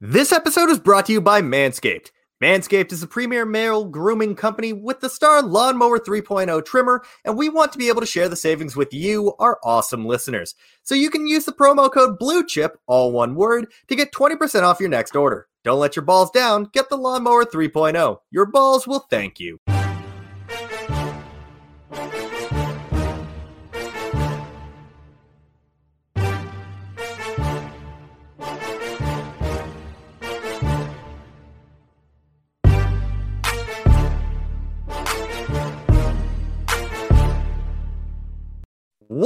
[0.00, 2.10] This episode is brought to you by Manscaped.
[2.42, 7.48] Manscaped is the premier male grooming company with the Star Lawnmower 3.0 trimmer, and we
[7.48, 10.54] want to be able to share the savings with you, our awesome listeners.
[10.82, 14.80] So you can use the promo code BLUECHIP, all one word, to get 20% off
[14.80, 15.48] your next order.
[15.64, 16.68] Don't let your balls down.
[16.74, 18.18] Get the Lawnmower 3.0.
[18.30, 19.60] Your balls will thank you.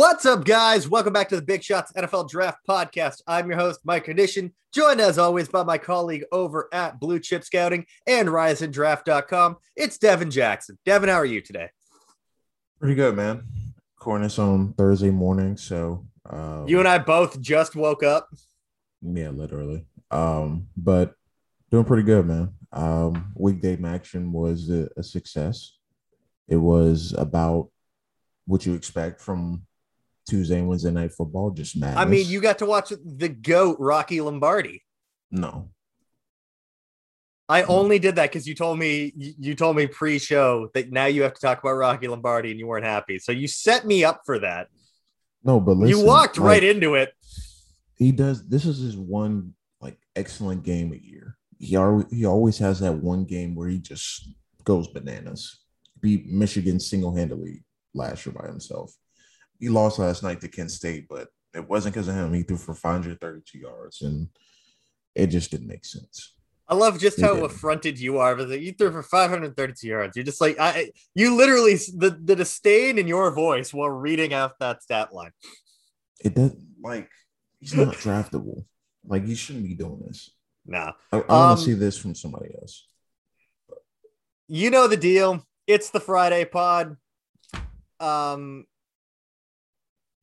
[0.00, 0.88] What's up, guys?
[0.88, 3.20] Welcome back to the Big Shots NFL Draft Podcast.
[3.26, 7.44] I'm your host, Mike Condition, joined as always by my colleague over at Blue Chip
[7.44, 9.58] Scouting and RiseandDraft.com.
[9.76, 10.78] It's Devin Jackson.
[10.86, 11.68] Devin, how are you today?
[12.78, 13.42] Pretty good, man.
[14.00, 18.30] Cornice on Thursday morning, so um, you and I both just woke up.
[19.02, 19.84] Yeah, literally.
[20.10, 21.12] Um, but
[21.70, 22.54] doing pretty good, man.
[22.72, 25.76] Um, weekday action was a, a success.
[26.48, 27.68] It was about
[28.46, 29.66] what you expect from
[30.30, 31.50] Tuesday and Wednesday night football.
[31.50, 31.96] Just mad.
[31.96, 34.82] I mean, you got to watch the goat Rocky Lombardi.
[35.30, 35.70] No,
[37.50, 41.24] I only did that because you told me you told me pre-show that now you
[41.24, 43.18] have to talk about Rocky Lombardi and you weren't happy.
[43.18, 44.68] So you set me up for that.
[45.42, 47.12] No, but listen, you walked like, right into it.
[47.96, 48.46] He does.
[48.46, 51.36] This is his one like excellent game a year.
[51.58, 54.30] He always he always has that one game where he just
[54.62, 55.58] goes bananas.
[56.00, 57.64] Beat Michigan single handedly
[57.94, 58.94] last year by himself
[59.60, 62.32] he lost last night to Kent State, but it wasn't because of him.
[62.32, 64.28] He threw for 532 yards, and
[65.14, 66.34] it just didn't make sense.
[66.66, 68.36] I love just how affronted you are.
[68.36, 70.16] But you threw for 532 yards.
[70.16, 70.92] You're just like I.
[71.14, 75.32] You literally the the disdain in your voice while reading out that stat line.
[76.24, 77.10] It does like
[77.58, 78.64] he's not draftable.
[79.04, 80.30] Like he shouldn't be doing this.
[80.64, 82.86] Nah, I, I want to um, see this from somebody else.
[84.46, 85.44] You know the deal.
[85.66, 86.96] It's the Friday pod.
[87.98, 88.66] Um,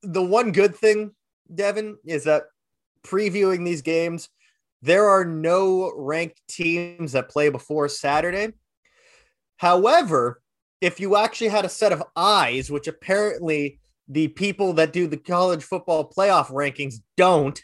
[0.04, 1.12] the one good thing,
[1.54, 2.44] Devin, is that
[3.06, 4.30] previewing these games,
[4.82, 8.54] there are no ranked teams that play before Saturday.
[9.58, 10.42] However,
[10.82, 15.18] if you actually had a set of eyes, which apparently the people that do the
[15.18, 17.62] college football playoff rankings don't,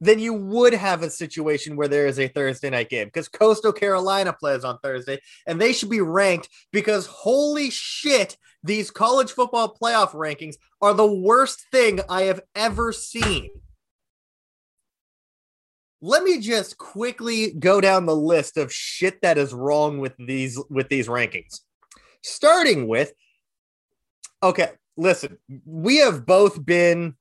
[0.00, 3.72] then you would have a situation where there is a Thursday night game because Coastal
[3.72, 9.76] Carolina plays on Thursday and they should be ranked because holy shit, these college football
[9.80, 13.50] playoff rankings are the worst thing I have ever seen.
[16.00, 20.62] Let me just quickly go down the list of shit that is wrong with these
[20.68, 21.60] with these rankings.
[22.22, 23.12] Starting with
[24.42, 27.14] Okay, listen, we have both been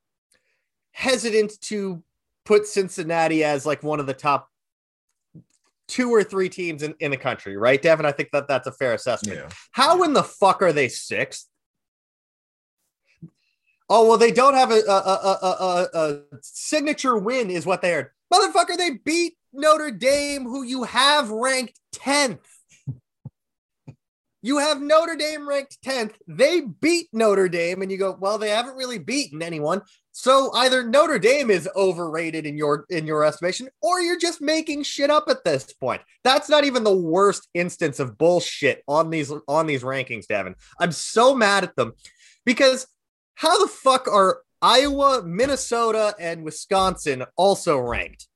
[0.92, 2.04] hesitant to
[2.46, 4.50] put Cincinnati as like one of the top
[5.88, 8.06] two or three teams in, in the country, right, Devin?
[8.06, 9.40] I think that that's a fair assessment.
[9.40, 9.50] Yeah.
[9.72, 11.48] How in the fuck are they sixth?
[13.90, 17.94] Oh well, they don't have a a, a, a, a signature win, is what they
[17.94, 18.14] are.
[18.34, 22.48] Motherfucker, they beat Notre Dame, who you have ranked tenth.
[24.46, 26.16] You have Notre Dame ranked 10th.
[26.28, 29.82] They beat Notre Dame, and you go, well, they haven't really beaten anyone.
[30.12, 34.84] So either Notre Dame is overrated in your in your estimation, or you're just making
[34.84, 36.02] shit up at this point.
[36.26, 40.56] That's not even the worst instance of bullshit on these on these rankings, Devin.
[40.78, 41.94] I'm so mad at them
[42.46, 42.86] because
[43.36, 48.28] how the fuck are Iowa, Minnesota, and Wisconsin also ranked?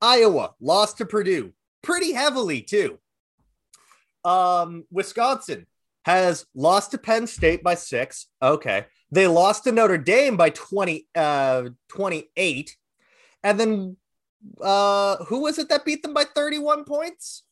[0.00, 1.52] Iowa lost to Purdue
[1.82, 3.00] pretty heavily too.
[4.24, 5.66] Um, Wisconsin
[6.04, 8.26] has lost to Penn State by six.
[8.42, 8.86] Okay.
[9.10, 12.76] They lost to Notre Dame by 20, uh, 28.
[13.42, 13.96] And then
[14.60, 17.44] uh, who was it that beat them by 31 points?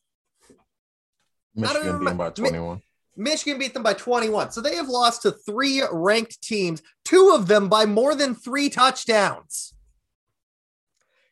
[1.55, 2.81] Michigan beat them by 21.
[3.15, 4.51] Michigan beat them by 21.
[4.51, 8.69] So they have lost to three ranked teams, two of them by more than three
[8.69, 9.73] touchdowns.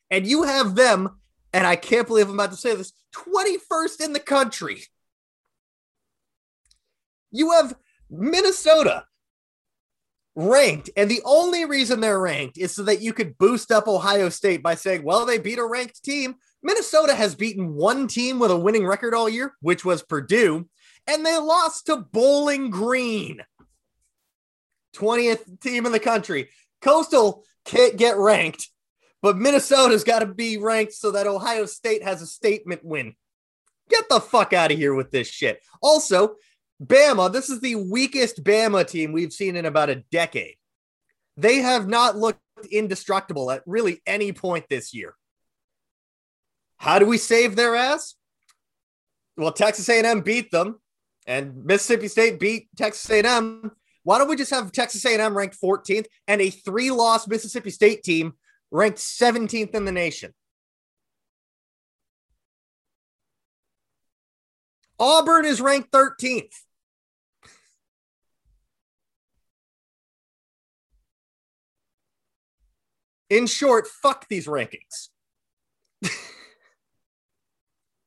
[0.09, 1.19] And you have them,
[1.53, 4.84] and I can't believe I'm about to say this, 21st in the country.
[7.35, 7.76] You have
[8.09, 9.05] Minnesota
[10.35, 14.29] ranked, and the only reason they're ranked is so that you could boost up Ohio
[14.29, 16.35] State by saying, well, they beat a ranked team.
[16.64, 20.67] Minnesota has beaten one team with a winning record all year, which was Purdue,
[21.08, 23.41] and they lost to Bowling Green,
[24.96, 26.49] 20th team in the country.
[26.81, 28.70] Coastal can't get ranked,
[29.22, 33.16] but Minnesota's got to be ranked so that Ohio State has a statement win.
[33.90, 35.61] Get the fuck out of here with this shit.
[35.81, 36.35] Also,
[36.84, 40.56] Bama, this is the weakest Bama team we've seen in about a decade.
[41.38, 42.40] They have not looked
[42.72, 45.16] indestructible at really any point this year.
[46.78, 48.16] How do we save their ass?
[49.38, 50.80] Well, Texas A&M beat them,
[51.26, 53.72] and Mississippi State beat Texas A&M.
[54.04, 58.34] Why don't we just have Texas A&M ranked 14th and a three-loss Mississippi State team
[58.72, 60.34] ranked 17th in the nation?
[65.00, 66.54] Auburn is ranked 13th.
[73.30, 75.10] In short, fuck these rankings.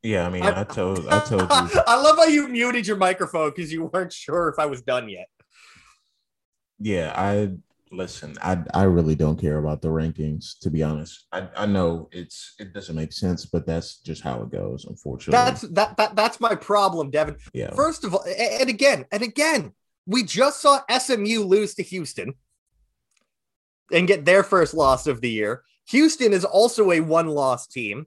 [0.02, 1.48] Yeah, I mean, I, I told I told you.
[1.86, 5.08] I love how you muted your microphone because you weren't sure if I was done
[5.08, 5.28] yet.
[6.78, 7.54] Yeah, I
[7.90, 8.36] listen.
[8.40, 11.26] I I really don't care about the rankings, to be honest.
[11.32, 15.32] I, I know it's it doesn't make sense, but that's just how it goes, unfortunately.
[15.32, 17.36] That's that, that that's my problem, Devin.
[17.52, 17.74] Yeah.
[17.74, 19.72] First of all, and again, and again,
[20.06, 22.34] we just saw SMU lose to Houston
[23.92, 25.62] and get their first loss of the year.
[25.88, 28.06] Houston is also a one-loss team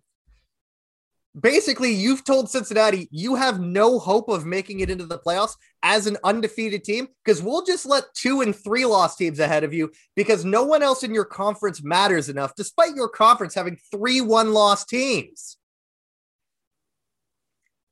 [1.39, 6.07] basically you've told Cincinnati you have no hope of making it into the playoffs as
[6.07, 9.91] an undefeated team because we'll just let two and three loss teams ahead of you
[10.15, 14.53] because no one else in your conference matters enough, despite your conference having three one
[14.53, 15.57] loss teams.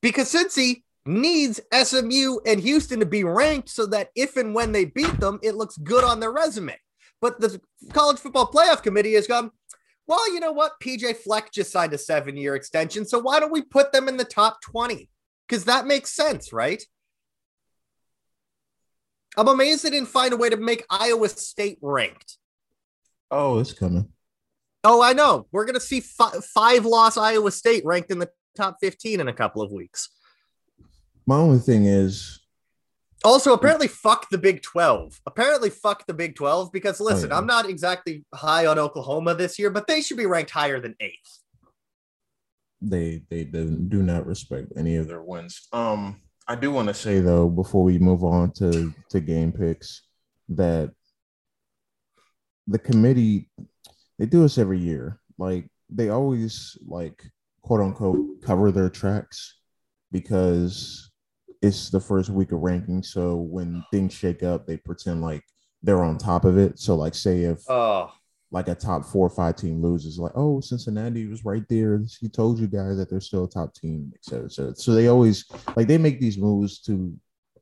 [0.01, 4.85] Because Cincy needs SMU and Houston to be ranked so that if and when they
[4.85, 6.77] beat them, it looks good on their resume.
[7.21, 7.59] But the
[7.93, 9.51] college football playoff committee has gone,
[10.07, 10.73] well, you know what?
[10.81, 13.05] PJ Fleck just signed a seven year extension.
[13.05, 15.09] So why don't we put them in the top 20?
[15.47, 16.83] Because that makes sense, right?
[19.37, 22.37] I'm amazed they didn't find a way to make Iowa State ranked.
[23.29, 24.09] Oh, it's coming.
[24.83, 25.47] Oh, I know.
[25.51, 29.27] We're going to see fi- five loss Iowa State ranked in the top 15 in
[29.27, 30.09] a couple of weeks.
[31.27, 32.39] My only thing is
[33.23, 35.19] also, apparently, fuck the Big 12.
[35.25, 37.39] Apparently, fuck the Big 12 because listen, oh, yeah.
[37.39, 40.95] I'm not exactly high on Oklahoma this year, but they should be ranked higher than
[40.99, 41.39] eighth.
[42.81, 45.67] They they do not respect any of their wins.
[45.73, 50.01] Um, I do want to say though, before we move on to to game picks,
[50.47, 50.91] that
[52.67, 53.49] the committee
[54.17, 55.19] they do this every year.
[55.37, 57.23] Like they always like
[57.61, 59.55] quote unquote cover their tracks
[60.11, 61.08] because
[61.61, 63.03] it's the first week of ranking.
[63.03, 65.43] So when things shake up, they pretend like
[65.83, 66.79] they're on top of it.
[66.79, 68.11] So like say if oh.
[68.51, 72.01] like a top four or five team loses, like, oh, Cincinnati was right there.
[72.19, 74.75] He told you guys that they're still a top team, et cetera, et cetera.
[74.75, 75.45] So they always
[75.75, 77.13] like they make these moves to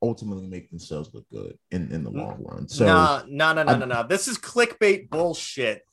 [0.02, 2.68] ultimately make themselves look good in, in the long run.
[2.68, 4.08] So no, no, no, no, no, no.
[4.08, 5.84] This is clickbait bullshit.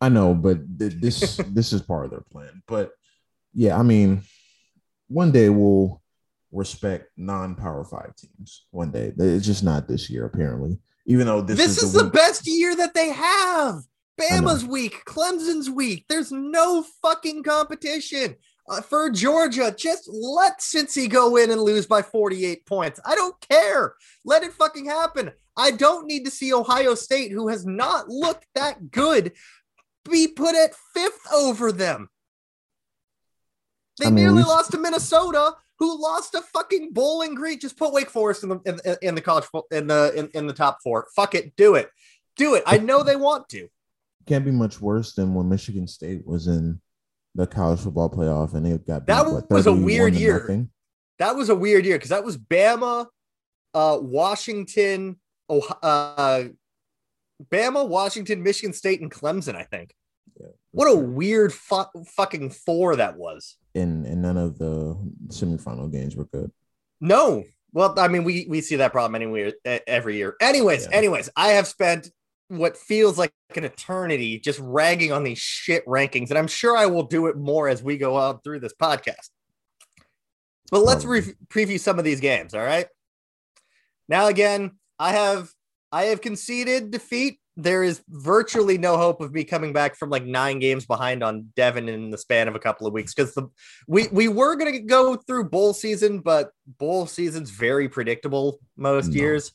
[0.00, 2.62] I know, but th- this this is part of their plan.
[2.66, 2.90] But
[3.54, 4.22] yeah, I mean,
[5.08, 6.02] one day we'll
[6.52, 9.12] respect non-power five teams one day.
[9.18, 10.78] It's just not this year, apparently.
[11.06, 13.82] Even though this, this is, is the, the best year that they have.
[14.20, 16.06] Bama's weak, Clemson's weak.
[16.08, 18.36] There's no fucking competition.
[18.68, 22.98] Uh, for Georgia, just let Cincy go in and lose by 48 points.
[23.04, 23.94] I don't care.
[24.24, 25.30] Let it fucking happen.
[25.56, 29.32] I don't need to see Ohio State, who has not looked that good,
[30.08, 32.08] be put at fifth over them.
[33.98, 37.58] They I mean, nearly lost to Minnesota, who lost a fucking Bowling Green.
[37.58, 40.52] Just put Wake Forest in the in, in the college in the in, in the
[40.52, 41.06] top four.
[41.14, 41.90] Fuck it, do it,
[42.36, 42.62] do it.
[42.66, 43.68] I know they want to.
[44.26, 46.80] Can't be much worse than when Michigan State was in
[47.34, 50.40] the college football playoff and they got beat, that what, was a weird year.
[50.40, 50.70] Nothing?
[51.18, 53.06] That was a weird year because that was Bama,
[53.74, 55.16] uh, Washington,
[55.48, 56.44] uh,
[57.50, 59.54] Bama, Washington, Michigan State, and Clemson.
[59.54, 59.94] I think.
[60.38, 64.96] Yeah, what a weird fu- fucking four that was and and none of the
[65.28, 66.50] semifinal games were good.
[67.00, 69.52] No, well, I mean, we we see that problem anyway
[69.86, 70.34] every year.
[70.40, 70.96] Anyways, yeah.
[70.96, 72.10] anyways, I have spent
[72.48, 76.86] what feels like an eternity just ragging on these shit rankings, and I'm sure I
[76.86, 79.28] will do it more as we go on through this podcast.
[80.70, 82.54] But let's re- preview some of these games.
[82.54, 82.86] All right.
[84.08, 85.50] Now, again, I have
[85.92, 90.24] I have conceded defeat there is virtually no hope of me coming back from like
[90.24, 93.48] nine games behind on Devin in the span of a couple of weeks because the
[93.86, 99.14] we we were gonna go through bowl season, but bowl season's very predictable most no,
[99.14, 99.52] years.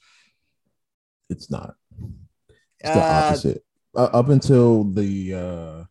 [1.30, 1.76] It's not.
[2.80, 3.64] It's the uh, opposite.
[3.96, 5.84] Uh, up until the uh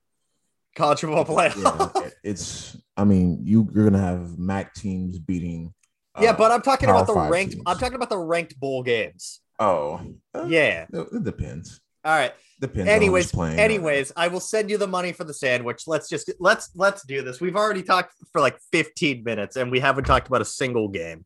[0.74, 1.92] college football playoff.
[1.94, 5.74] Yeah, it's I mean, you you're gonna have MAC teams beating
[6.18, 7.52] yeah, but I'm talking about the ranked.
[7.52, 7.62] Teams.
[7.66, 9.40] I'm talking about the ranked bowl games.
[9.58, 10.00] Oh,
[10.46, 10.86] yeah.
[10.92, 11.80] It depends.
[12.04, 12.32] All right.
[12.60, 12.90] Depends.
[12.90, 15.84] Anyways, anyways, I will send you the money for the sandwich.
[15.86, 17.40] Let's just let's let's do this.
[17.40, 21.24] We've already talked for like 15 minutes and we haven't talked about a single game.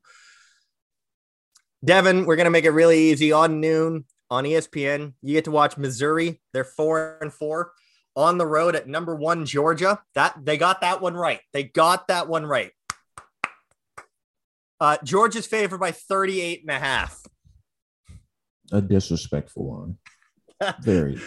[1.85, 5.15] Devin, we're gonna make it really easy on noon on ESPN.
[5.23, 6.41] You get to watch Missouri.
[6.53, 7.73] They're four and four.
[8.17, 10.01] on the road at number one Georgia.
[10.15, 11.41] That they got that one right.
[11.53, 12.71] They got that one right.
[14.81, 17.21] Uh, Georgia's favored by 38 and a half.
[18.71, 19.99] A disrespectful one.
[20.81, 21.21] Very.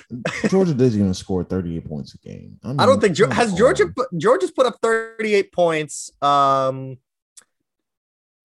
[0.47, 2.59] Georgia doesn't even score 38 points a game.
[2.63, 6.97] I, mean, I don't think has Georgia put, Georgia's put up 38 points um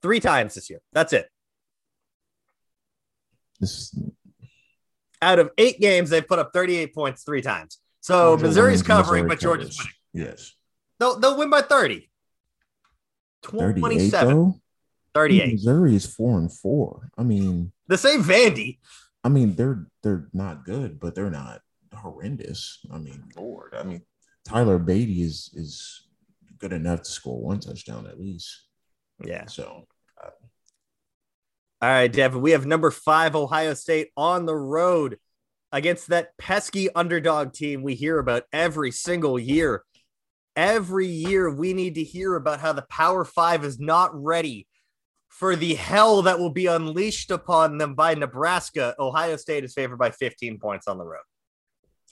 [0.02, 0.80] three times this year.
[0.92, 1.28] That's it.
[3.60, 3.96] This
[5.22, 7.78] out of eight games, they've put up 38 points three times.
[8.00, 10.28] So Georgia Missouri's covering, Missouri but Georgia's winning.
[10.30, 10.52] Yes.
[10.98, 12.10] They'll, they'll win by 30.
[13.42, 14.60] 27.
[15.14, 15.52] 38.
[15.52, 17.10] Missouri is four and four.
[17.16, 18.78] I mean, the same Vandy.
[19.24, 21.60] I mean, they're they're not good, but they're not
[21.94, 22.78] horrendous.
[22.92, 24.02] I mean, Lord, I mean,
[24.44, 26.08] Tyler Beatty is is
[26.58, 28.66] good enough to score one touchdown at least.
[29.24, 29.46] Yeah.
[29.46, 29.86] So
[31.82, 35.18] all right, Devin, we have number five Ohio State on the road
[35.72, 39.82] against that pesky underdog team we hear about every single year.
[40.54, 44.68] Every year, we need to hear about how the Power Five is not ready
[45.32, 48.94] for the hell that will be unleashed upon them by Nebraska.
[48.98, 51.22] Ohio State is favored by 15 points on the road.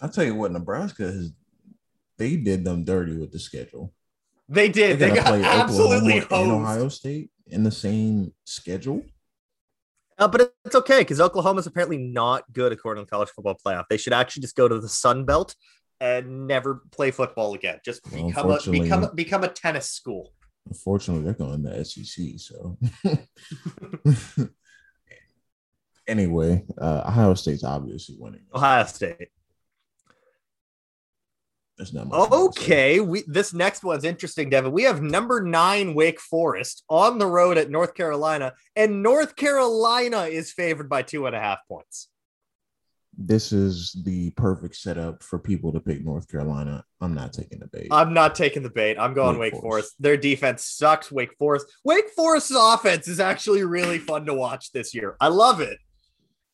[0.00, 1.32] I'll tell you what, Nebraska has
[2.16, 3.92] they did them dirty with the schedule.
[4.48, 4.98] They did.
[4.98, 6.32] They got absolutely hosed.
[6.32, 9.02] and Ohio State in the same schedule.
[10.18, 13.84] Uh, but it's okay because Oklahoma's apparently not good according to the college football playoff.
[13.88, 15.54] They should actually just go to the Sun Belt
[16.00, 17.78] and never play football again.
[17.84, 20.32] Just become a become become a tennis school.
[20.66, 22.24] Unfortunately, they're going to SEC.
[22.38, 22.78] So
[26.06, 28.42] anyway, uh, Ohio State's obviously winning.
[28.54, 29.28] Ohio State.
[31.80, 32.30] There's not much.
[32.30, 34.70] Okay, we this next one's interesting, Devin.
[34.70, 40.24] We have number nine Wake Forest on the road at North Carolina, and North Carolina
[40.24, 42.09] is favored by two and a half points.
[43.22, 46.82] This is the perfect setup for people to pick North Carolina.
[47.02, 47.88] I'm not taking the bait.
[47.90, 48.96] I'm not taking the bait.
[48.98, 49.70] I'm going Wake, Wake Forest.
[49.70, 49.94] Forest.
[50.00, 51.12] Their defense sucks.
[51.12, 51.66] Wake Forest.
[51.84, 55.16] Wake Forest's offense is actually really fun to watch this year.
[55.20, 55.76] I love it.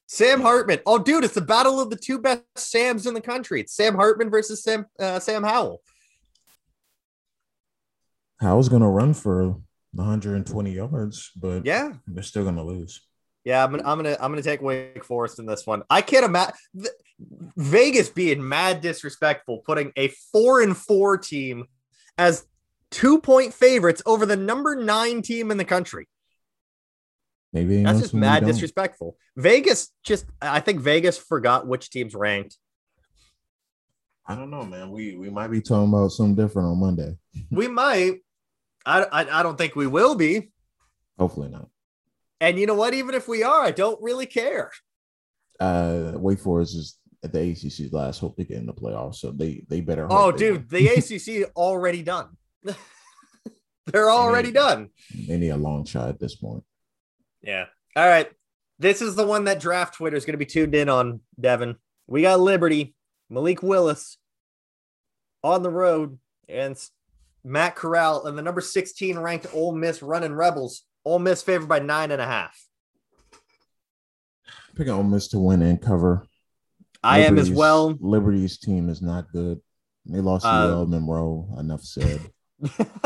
[0.08, 0.80] Sam Hartman.
[0.86, 3.60] Oh, dude, it's the battle of the two best Sams in the country.
[3.60, 5.82] It's Sam Hartman versus Sam uh, Sam Howell.
[8.40, 9.56] Howell's gonna run for
[9.92, 13.02] 120 yards, but yeah, they're still gonna lose.
[13.46, 15.84] Yeah, I'm gonna I'm gonna I'm gonna take Wake Forest in this one.
[15.88, 16.56] I can't imagine
[17.56, 21.66] Vegas being mad disrespectful, putting a four and four team
[22.18, 22.44] as
[22.90, 26.08] two point favorites over the number nine team in the country.
[27.52, 29.16] Maybe that's just mad disrespectful.
[29.36, 32.56] Vegas just, I think Vegas forgot which teams ranked.
[34.26, 34.90] I don't know, man.
[34.90, 37.16] We we might be talking about something different on Monday.
[37.52, 38.14] we might.
[38.84, 40.50] I, I I don't think we will be.
[41.16, 41.68] Hopefully not.
[42.40, 42.94] And you know what?
[42.94, 44.70] Even if we are, I don't really care.
[45.58, 49.30] Uh, Wake Forest is at the ACC's last hope to get in the playoffs, so
[49.32, 50.06] they they better.
[50.10, 50.88] Oh, dude, the
[51.46, 52.36] ACC already done.
[53.86, 54.90] They're already they need, done.
[55.28, 56.64] They need a long shot at this point.
[57.42, 57.66] Yeah.
[57.94, 58.28] All right.
[58.78, 61.76] This is the one that draft Twitter is going to be tuned in on, Devin.
[62.06, 62.94] We got Liberty,
[63.30, 64.18] Malik Willis
[65.42, 66.76] on the road, and
[67.44, 70.82] Matt Corral and the number 16 ranked Ole Miss running Rebels.
[71.06, 72.62] Ole Miss favored by nine and a half.
[74.74, 76.26] Pick Ole Miss to win and cover.
[77.02, 77.96] I Liberty's, am as well.
[77.98, 79.60] Liberty's team is not good.
[80.04, 81.48] They lost to uh, Monroe.
[81.58, 82.20] Enough said.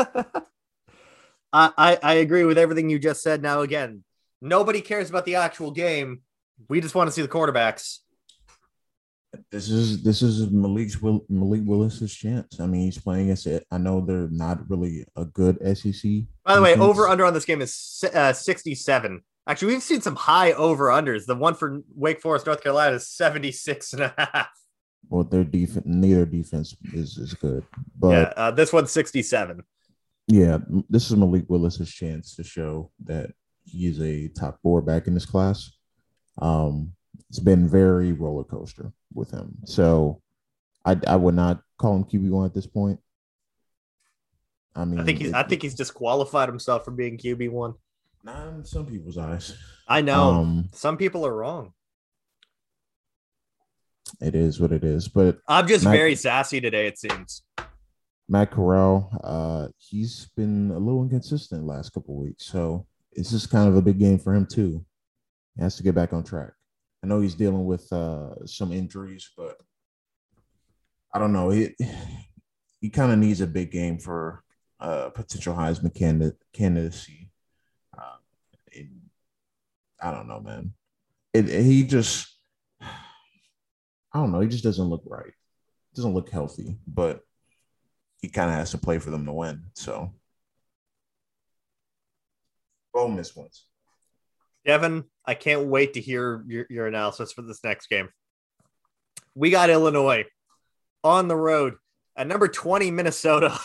[1.53, 3.41] I, I, I agree with everything you just said.
[3.41, 4.03] Now again,
[4.41, 6.21] Nobody cares about the actual game.
[6.67, 7.99] We just want to see the quarterbacks.
[9.49, 12.59] This is this is Malik's Will, Malik Willis's chance.
[12.59, 13.65] I mean, he's playing against it.
[13.71, 16.11] I know they're not really a good SEC.
[16.43, 19.21] By the way, over under on this game is uh, 67.
[19.47, 21.25] Actually, we've seen some high over unders.
[21.25, 24.49] The one for Wake Forest, North Carolina is 76 and a half.
[25.09, 27.65] Well, their defense, neither defense is, is good.
[27.97, 29.61] But yeah, uh, this one's 67.
[30.27, 30.59] Yeah,
[30.89, 33.31] this is Malik Willis's chance to show that
[33.65, 35.71] he is a top four back in this class.
[36.41, 36.93] Um,
[37.31, 39.53] it's been very roller coaster with him.
[39.63, 40.21] So
[40.83, 42.99] I, I would not call him QB one at this point.
[44.75, 47.75] I mean, I think he's I think he's disqualified himself from being QB one.
[48.21, 49.57] Not in some people's eyes.
[49.87, 50.33] I know.
[50.33, 51.71] Um, some people are wrong.
[54.19, 56.85] It is what it is, but I'm just Matt, very sassy today.
[56.85, 57.43] It seems.
[58.27, 63.69] Matt Corral, uh, he's been a little inconsistent last couple weeks, so it's just kind
[63.69, 64.85] of a big game for him too.
[65.55, 66.51] He has to get back on track.
[67.03, 69.57] I know he's dealing with uh, some injuries, but
[71.13, 71.49] I don't know.
[71.49, 71.75] He
[72.79, 74.43] he kind of needs a big game for
[74.79, 75.93] uh, potential Heisman
[76.53, 77.29] candidacy.
[77.97, 78.17] Uh,
[78.71, 78.87] it,
[80.01, 80.73] I don't know, man.
[81.33, 82.27] It, it, he just
[84.13, 84.41] I don't know.
[84.41, 85.33] He just doesn't look right.
[85.95, 87.21] doesn't look healthy, but
[88.21, 89.63] he kind of has to play for them to win.
[89.73, 90.13] So,
[92.93, 93.65] Ole Miss wins.
[94.65, 98.09] Devin, I can't wait to hear your, your analysis for this next game.
[99.35, 100.25] We got Illinois
[101.03, 101.75] on the road
[102.15, 103.57] at number 20, Minnesota.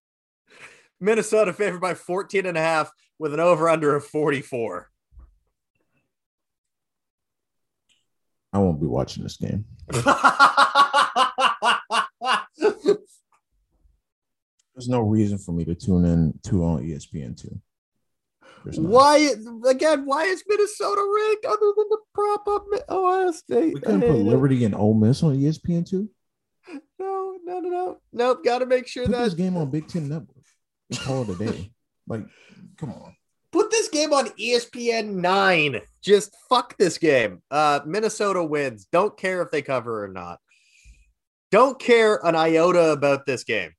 [1.00, 4.90] Minnesota favored by 14 and a half with an over under of 44.
[8.52, 9.66] I won't be watching this game.
[14.74, 17.60] There's no reason for me to tune in to on ESPN two.
[18.74, 19.32] Why
[19.68, 20.06] again?
[20.06, 23.74] Why is Minnesota ranked other than the prop up Ohio State?
[23.74, 26.10] We couldn't put Liberty and Ole Miss on ESPN two.
[26.98, 28.44] No, no, no, no, nope.
[28.44, 30.44] Got to make sure put that this game on Big Ten Network
[30.90, 31.70] and call it a day.
[32.08, 32.24] like,
[32.76, 33.14] come on.
[33.52, 35.80] Put this game on ESPN nine.
[36.02, 37.42] Just fuck this game.
[37.50, 38.86] Uh, Minnesota wins.
[38.90, 40.40] Don't care if they cover or not.
[41.52, 43.70] Don't care an iota about this game.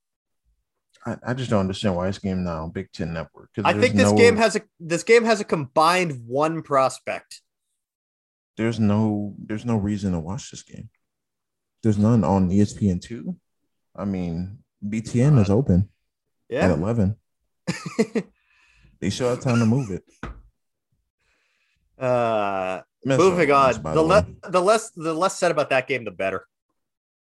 [1.07, 3.49] I, I just don't understand why this game now Big Ten Network.
[3.63, 7.41] I think this no, game has a this game has a combined one prospect.
[8.57, 10.89] There's no there's no reason to watch this game.
[11.81, 13.37] There's none on ESPN two.
[13.95, 15.87] I mean, BTN uh, is open.
[16.49, 17.15] Yeah, at eleven.
[18.99, 20.03] they still have time to move it.
[21.97, 23.67] Uh, Minnesota moving on.
[23.67, 26.45] Wins, the, the, le- the less the less said about that game, the better.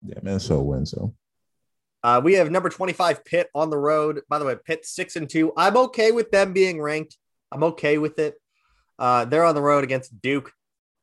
[0.03, 1.13] Yeah, Minnesota wins so.
[2.03, 4.21] Uh, we have number 25 Pitt on the road.
[4.27, 5.53] By the way, Pitt six and two.
[5.55, 7.17] I'm okay with them being ranked.
[7.51, 8.35] I'm okay with it.
[8.97, 10.51] Uh, they're on the road against Duke.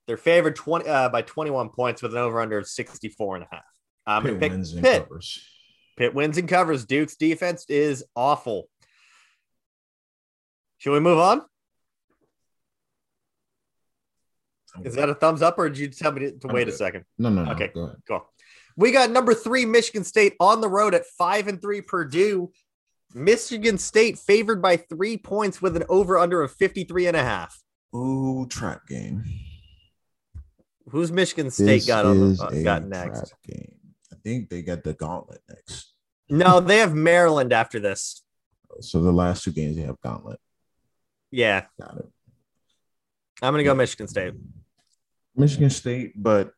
[0.06, 3.48] They're favored 20 uh, by 21 points with an over under of 64 and a
[3.50, 3.64] half.
[4.06, 5.02] I'm going to pick wins Pitt.
[5.02, 5.42] Covers.
[5.96, 6.86] Pitt wins and covers.
[6.86, 8.68] Duke's defense is awful.
[10.78, 11.42] Should we move on?
[14.84, 16.74] Is that a thumbs up, or did you tell me to, to wait good.
[16.74, 17.04] a second?
[17.18, 17.52] No, no, no.
[17.52, 17.96] Okay, go ahead.
[18.06, 18.30] Cool.
[18.78, 22.52] We got number three Michigan State on the road at five and three Purdue.
[23.12, 27.60] Michigan State favored by three points with an over under of 53 and a half.
[27.92, 29.24] Ooh, trap game.
[30.90, 33.34] Who's Michigan State this got on the, uh, got next?
[33.44, 33.74] Game.
[34.12, 35.94] I think they got the gauntlet next.
[36.30, 38.22] No, they have Maryland after this.
[38.80, 40.38] So the last two games they have gauntlet.
[41.32, 41.64] Yeah.
[41.80, 42.08] Got it.
[43.42, 44.34] I'm gonna go Michigan State.
[45.34, 46.52] Michigan State, but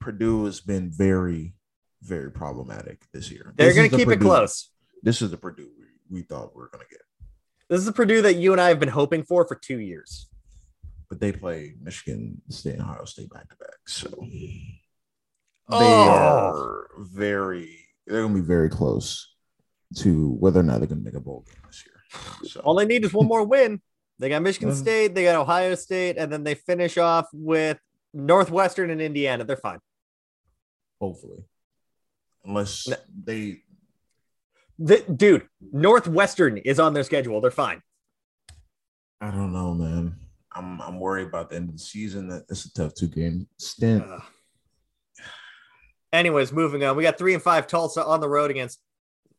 [0.00, 1.54] Purdue has been very,
[2.02, 3.52] very problematic this year.
[3.56, 4.70] They're going to keep Purdue, it close.
[5.02, 7.02] This is the Purdue we, we thought we were going to get.
[7.68, 10.28] This is the Purdue that you and I have been hoping for for two years.
[11.08, 13.78] But they play Michigan State and Ohio State back to back.
[13.86, 14.08] So
[15.68, 15.78] oh.
[15.78, 19.34] they are very, they're going to be very close
[19.96, 22.48] to whether or not they're going to make a bowl game this year.
[22.48, 22.60] So.
[22.60, 23.80] All they need is one more win.
[24.18, 24.78] They got Michigan mm-hmm.
[24.78, 27.78] State, they got Ohio State, and then they finish off with
[28.12, 29.44] Northwestern and Indiana.
[29.44, 29.78] They're fine.
[31.00, 31.44] Hopefully,
[32.44, 32.88] unless
[33.24, 33.62] they.
[34.78, 37.40] The, dude, Northwestern is on their schedule.
[37.40, 37.82] They're fine.
[39.20, 40.16] I don't know, man.
[40.52, 42.28] I'm I'm worried about the end of the season.
[42.28, 44.02] That it's a tough two game stint.
[44.02, 44.20] Uh,
[46.12, 46.96] anyways, moving on.
[46.96, 48.80] We got three and five Tulsa on the road against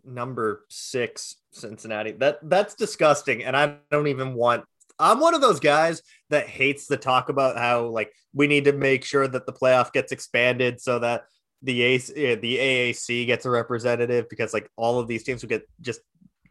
[0.05, 2.11] number six Cincinnati.
[2.13, 4.63] That that's disgusting, and I don't even want.
[4.99, 8.73] I'm one of those guys that hates the talk about how like we need to
[8.73, 11.23] make sure that the playoff gets expanded so that
[11.61, 15.67] the A the AAC gets a representative because like all of these teams will get
[15.79, 16.01] just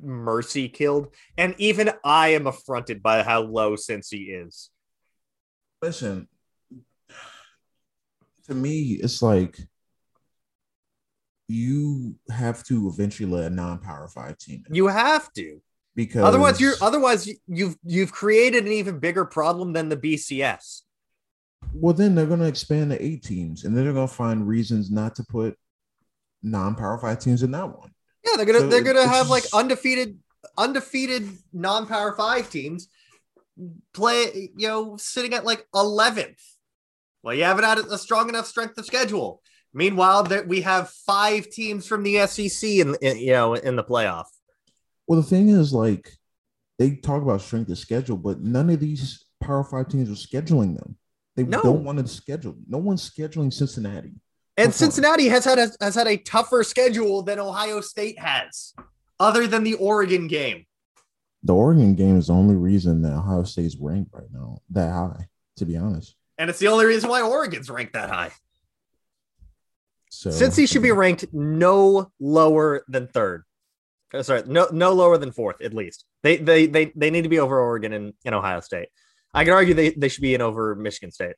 [0.01, 4.71] mercy killed, and even I am affronted by how low Cincy is.
[5.83, 6.29] Listen,
[8.47, 9.59] to me, it's like
[11.49, 14.63] you have to eventually let a non-power five team.
[14.69, 14.75] In.
[14.75, 15.61] You have to
[15.97, 20.83] because otherwise you're otherwise you've you've created an even bigger problem than the BCS.
[21.73, 24.47] Well, then they're going to expand to eight teams, and then they're going to find
[24.47, 25.57] reasons not to put
[26.43, 27.91] non-power five teams in that one.
[28.25, 30.19] Yeah, they're gonna so they're gonna have like undefeated
[30.59, 32.89] undefeated non-power five teams
[33.95, 34.51] play.
[34.57, 36.41] You know, sitting at like eleventh.
[37.23, 39.43] Well, you haven't had a strong enough strength of schedule.
[39.73, 43.85] Meanwhile, that we have five teams from the SEC in, in you know in the
[43.85, 44.27] playoff.
[45.07, 46.13] Well, the thing is, like,
[46.79, 50.77] they talk about strength of schedule, but none of these Power Five teams are scheduling
[50.77, 50.97] them.
[51.43, 51.63] They no.
[51.63, 52.57] don't want to schedule.
[52.69, 54.13] No one's scheduling Cincinnati.
[54.57, 58.75] And Cincinnati has had a, has had a tougher schedule than Ohio State has,
[59.19, 60.67] other than the Oregon game.
[61.43, 65.29] The Oregon game is the only reason that Ohio State's ranked right now that high.
[65.57, 68.31] To be honest, and it's the only reason why Oregon's ranked that high.
[70.11, 73.45] So Cincy should be ranked no lower than third.
[74.13, 76.05] Oh, sorry, no no lower than fourth at least.
[76.23, 78.89] They they they they need to be over Oregon and, and Ohio State.
[79.33, 81.37] I can argue they, they should be in over Michigan State.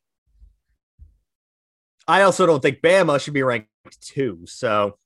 [2.07, 3.69] I also don't think Bama should be ranked
[4.01, 4.41] two.
[4.45, 4.97] So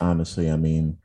[0.00, 0.98] honestly, I mean,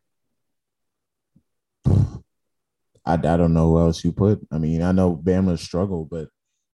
[3.06, 4.40] I, I don't know who else you put.
[4.52, 6.30] I mean, I know Bama struggled, but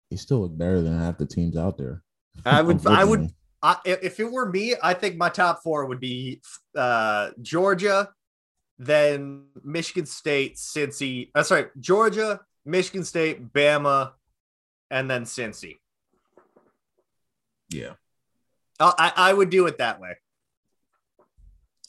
[0.09, 2.03] he still look better than half the teams out there.
[2.45, 3.29] I would, I would,
[3.61, 6.41] I, if it were me, I think my top four would be
[6.75, 8.09] uh, Georgia,
[8.77, 11.31] then Michigan State, Cincy.
[11.33, 14.11] Uh, sorry, Georgia, Michigan State, Bama,
[14.89, 15.77] and then Cincy.
[17.69, 17.93] Yeah,
[18.79, 20.15] I, I would do it that way.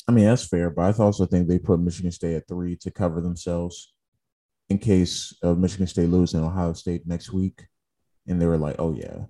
[0.09, 2.91] I mean, that's fair, but I also think they put Michigan State at three to
[2.91, 3.93] cover themselves
[4.69, 7.67] in case of Michigan State losing Ohio State next week.
[8.27, 9.25] And they were like, oh, yeah.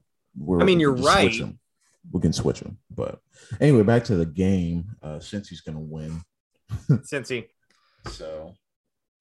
[0.60, 1.34] I mean, you're right.
[2.12, 2.78] We can switch them.
[2.90, 3.20] But
[3.60, 4.96] anyway, back to the game.
[5.02, 6.22] Uh, since he's going to win.
[6.90, 7.48] Cincy.
[8.08, 8.54] So,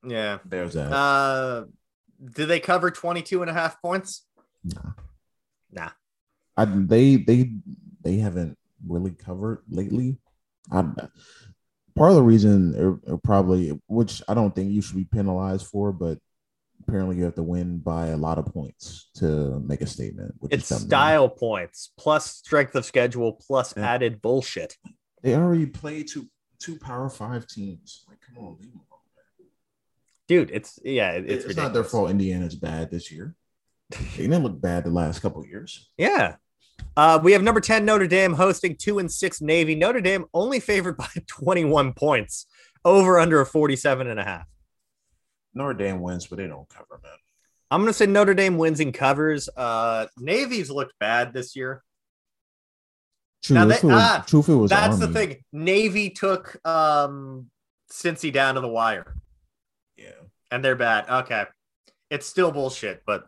[0.06, 0.40] yeah.
[0.46, 0.92] There's that.
[0.92, 1.66] Uh,
[2.24, 4.26] do they cover 22 and a half points?
[4.64, 4.92] Nah.
[5.72, 5.90] Nah.
[6.58, 7.52] I, they, they,
[8.02, 10.18] they haven't really covered lately.
[10.72, 10.84] I,
[11.96, 15.68] part of the reason, or, or probably, which I don't think you should be penalized
[15.68, 16.20] for, but
[16.88, 20.36] apparently you have to win by a lot of points to make a statement.
[20.52, 23.90] it's style points plus strength of schedule plus yeah.
[23.90, 24.78] added bullshit.
[25.22, 28.06] They already play two two power five teams.
[28.08, 28.58] Like, come on,
[30.28, 30.52] dude.
[30.52, 32.10] It's yeah, it's, it's not their fault.
[32.10, 33.36] Indiana's bad this year.
[33.90, 35.90] They didn't look bad the last couple years.
[35.98, 36.38] Yeah,
[36.98, 39.76] uh, we have number 10 Notre Dame hosting two and six Navy.
[39.76, 42.46] Notre Dame only favored by 21 points,
[42.84, 44.48] over under a 47 and a half.
[45.54, 47.12] Notre Dame wins, but they don't cover, man.
[47.72, 49.50] I'm going to say Notre Dame wins and covers.
[49.50, 51.84] Uh, Navy's looked bad this year.
[53.44, 55.06] True, now they, was, ah, was that's Army.
[55.06, 55.44] the thing.
[55.52, 57.48] Navy took um,
[57.92, 59.16] Cincy down to the wire.
[60.52, 61.10] And they're bad.
[61.10, 61.46] Okay.
[62.10, 63.28] It's still bullshit, but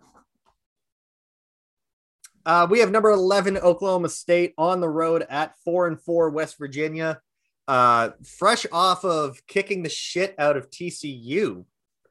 [2.45, 6.57] uh, we have number 11 Oklahoma State on the road at four and four West
[6.57, 7.19] Virginia.
[7.67, 11.65] Uh, fresh off of kicking the shit out of TCU.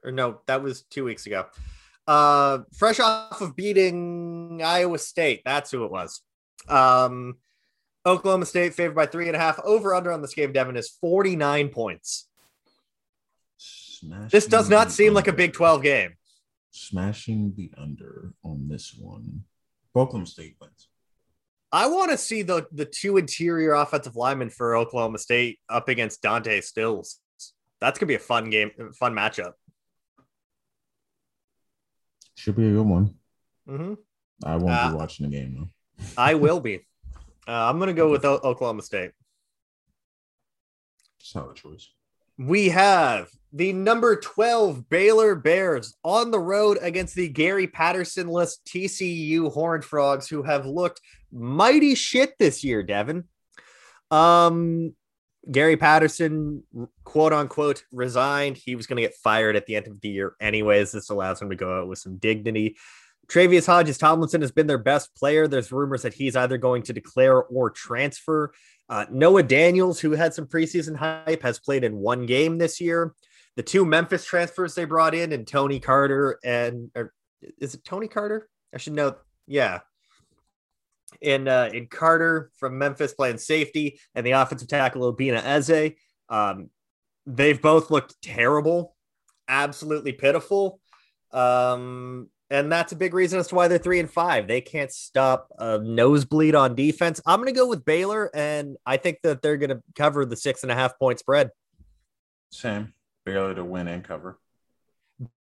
[0.04, 1.46] Or no, that was two weeks ago.
[2.06, 5.40] Uh, fresh off of beating Iowa State.
[5.44, 6.20] That's who it was.
[6.68, 7.36] Um,
[8.04, 9.58] Oklahoma State favored by three and a half.
[9.64, 12.28] Over under on this game, Devin, is 49 points.
[14.00, 15.14] Smashing this does not seem under.
[15.14, 16.14] like a Big 12 game.
[16.70, 19.44] Smashing the under on this one.
[19.94, 20.88] Oklahoma State wins.
[21.72, 26.20] I want to see the the two interior offensive linemen for Oklahoma State up against
[26.22, 27.20] Dante Stills.
[27.80, 29.52] That's gonna be a fun game, fun matchup.
[32.36, 33.14] Should be a good one.
[33.66, 33.94] Mm-hmm.
[34.44, 36.04] I won't uh, be watching the game though.
[36.18, 36.86] I will be.
[37.48, 39.12] Uh, I'm gonna go with o- Oklahoma State.
[41.18, 41.88] Solid choice
[42.38, 49.52] we have the number 12 Baylor Bears on the road against the Gary Patterson-less TCU
[49.52, 51.00] Horned Frogs, who have looked
[51.32, 53.24] mighty shit this year, Devin.
[54.10, 54.94] Um,
[55.50, 56.64] Gary Patterson,
[57.04, 58.56] quote unquote, resigned.
[58.56, 60.92] He was going to get fired at the end of the year, anyways.
[60.92, 62.76] This allows him to go out with some dignity.
[63.28, 65.48] Tre'Vius Hodges-Tomlinson has been their best player.
[65.48, 68.52] There's rumors that he's either going to declare or transfer.
[68.88, 73.14] Uh, Noah Daniels, who had some preseason hype, has played in one game this year.
[73.56, 77.12] The two Memphis transfers they brought in, and Tony Carter and or,
[77.58, 78.48] is it Tony Carter?
[78.74, 79.16] I should know.
[79.46, 79.80] Yeah,
[81.20, 85.92] in uh, in Carter from Memphis playing safety, and the offensive tackle Obinna Eze.
[86.28, 86.70] Um,
[87.26, 88.96] they've both looked terrible,
[89.48, 90.80] absolutely pitiful.
[91.32, 94.46] Um, and that's a big reason as to why they're three and five.
[94.46, 97.20] They can't stop a nosebleed on defense.
[97.26, 100.36] I'm going to go with Baylor, and I think that they're going to cover the
[100.36, 101.50] six and a half point spread.
[102.50, 102.92] Same
[103.24, 104.38] Baylor to win and cover.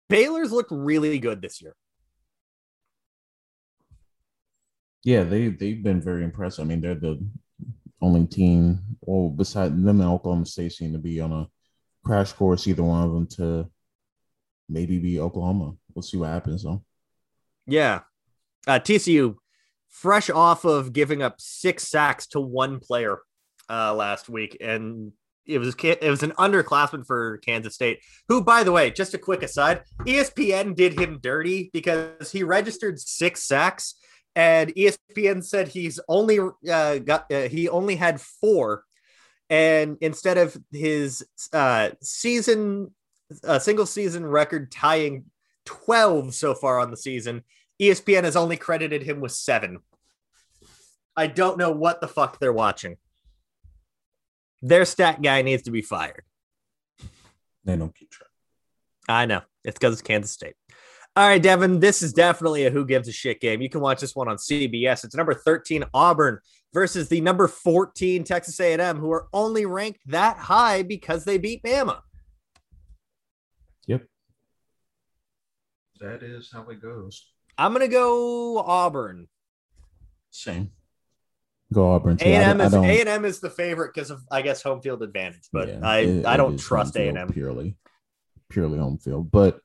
[0.10, 1.76] Baylor's looked really good this year.
[5.04, 6.64] Yeah, they they've been very impressive.
[6.64, 7.26] I mean, they're the
[8.02, 11.48] only team, well, beside them and Oklahoma State, seem to be on a
[12.06, 12.68] crash course.
[12.68, 13.70] Either one of them to
[14.70, 15.74] maybe be Oklahoma.
[15.94, 16.84] We'll see what happens though.
[17.68, 18.02] Yeah.
[18.68, 19.36] Uh, TCU,
[19.90, 23.20] fresh off of giving up six sacks to one player
[23.70, 24.58] uh, last week.
[24.62, 25.14] And
[25.46, 28.00] it was it was an underclassman for Kansas State,
[28.30, 33.00] who, by the way, just a quick aside, ESPN did him dirty because he registered
[33.00, 33.96] six sacks,
[34.36, 38.86] and ESPN said he's only uh, got uh, he only had four,
[39.50, 42.94] and instead of his uh, season
[43.44, 45.26] a single season record tying
[45.66, 47.44] 12 so far on the season.
[47.82, 49.80] ESPN has only credited him with seven.
[51.16, 52.98] I don't know what the fuck they're watching.
[54.62, 56.24] Their stat guy needs to be fired.
[57.66, 58.30] They don't keep track.
[59.08, 59.42] I know.
[59.64, 60.56] It's because it's Kansas State.
[61.16, 63.62] All right, Devin, this is definitely a who gives a shit game.
[63.62, 65.04] You can watch this one on CBS.
[65.04, 66.40] It's number 13 Auburn
[66.74, 71.62] versus the number 14 Texas A&M, who are only ranked that high because they beat
[71.62, 72.00] Bama.
[73.86, 74.06] Yep.
[76.04, 77.32] That is how it goes.
[77.58, 79.30] I'm gonna go Auburn.
[80.32, 80.72] Same.
[81.72, 82.18] Go Auburn.
[82.20, 85.80] A&M is A&M is the favorite because of I guess home field advantage, but yeah,
[85.82, 87.30] I it- I don't trust A&M.
[87.30, 87.78] purely,
[88.50, 89.32] purely home field.
[89.32, 89.62] But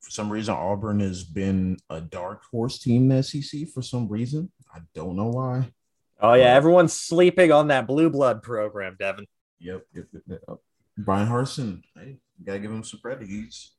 [0.00, 3.68] for some reason, Auburn has been a dark horse team in the SEC.
[3.68, 5.70] For some reason, I don't know why.
[6.18, 9.26] Oh yeah, everyone's sleeping on that blue blood program, Devin.
[9.60, 9.84] Yep.
[9.94, 10.58] yep, yep, yep.
[10.96, 13.28] Bryan Harsin, hey, gotta give him some credit.
[13.28, 13.72] He's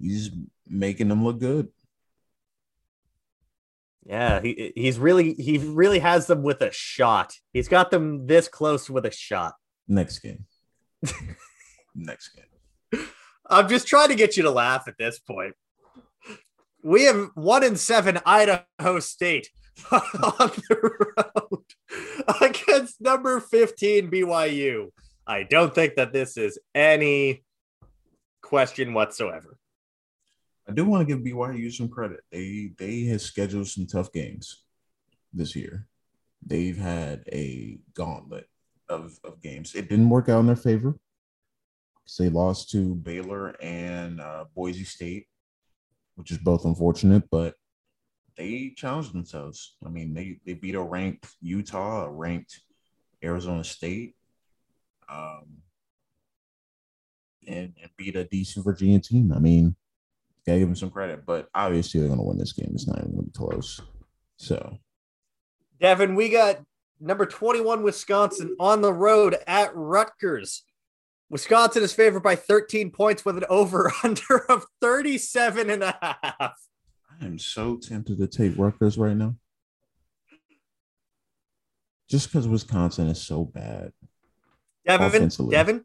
[0.00, 0.30] he's
[0.66, 1.68] making them look good.
[4.04, 7.34] Yeah, he he's really he really has them with a shot.
[7.52, 9.54] He's got them this close with a shot.
[9.86, 10.46] Next game.
[11.94, 13.06] Next game.
[13.50, 15.54] I'm just trying to get you to laugh at this point.
[16.82, 19.50] We have one in seven Idaho State
[19.90, 20.00] on
[20.68, 21.64] the road
[22.40, 24.90] against number 15 BYU.
[25.26, 27.44] I don't think that this is any
[28.42, 29.58] question whatsoever.
[30.68, 32.20] I do want to give BYU some credit.
[32.30, 34.64] They they have scheduled some tough games
[35.32, 35.86] this year.
[36.44, 38.48] They've had a gauntlet
[38.88, 39.74] of, of games.
[39.74, 40.94] It didn't work out in their favor.
[42.18, 45.26] They lost to Baylor and uh, Boise State,
[46.14, 47.54] which is both unfortunate, but
[48.36, 49.76] they challenged themselves.
[49.84, 52.60] I mean, they they beat a ranked Utah, a ranked
[53.22, 54.14] Arizona State,
[55.08, 55.58] um,
[57.46, 59.32] and, and beat a decent Virginia team.
[59.32, 59.76] I mean,
[60.48, 62.70] gotta give them some credit, but obviously they're gonna win this game.
[62.72, 63.80] It's not even gonna be close.
[64.36, 64.78] So
[65.80, 66.60] Devin, we got
[67.00, 70.64] number 21 Wisconsin on the road at Rutgers.
[71.30, 76.54] Wisconsin is favored by 13 points with an over under of 37 and a half.
[77.20, 79.34] I am so tempted to take Rutgers right now.
[82.08, 83.92] Just because Wisconsin is so bad.
[84.86, 85.84] Devin, Devin,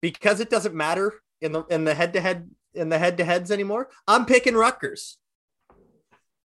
[0.00, 3.24] because it doesn't matter in the in the head to head in the head to
[3.24, 3.88] heads anymore.
[4.06, 5.18] I'm picking Rutgers.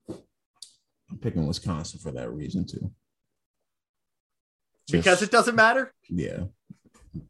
[0.10, 2.92] I'm picking Wisconsin for that reason too.
[4.92, 5.94] Because it doesn't matter.
[6.10, 6.46] yeah.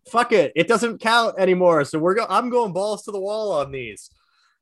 [0.09, 0.51] Fuck it.
[0.55, 1.83] It doesn't count anymore.
[1.85, 4.11] So we're go I'm going balls to the wall on these.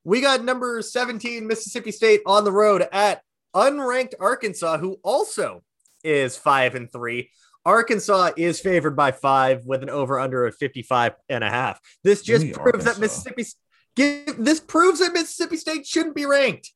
[0.06, 3.22] We got number 17 Mississippi State on the road at
[3.54, 5.62] unranked Arkansas, who also
[6.04, 7.32] is five and three.
[7.66, 11.80] Arkansas is favored by five with an over under of 55 and a half.
[12.04, 13.00] This just proves that Arkansas.
[13.02, 13.46] Mississippi
[13.96, 16.72] give, this proves that Mississippi State shouldn't be ranked.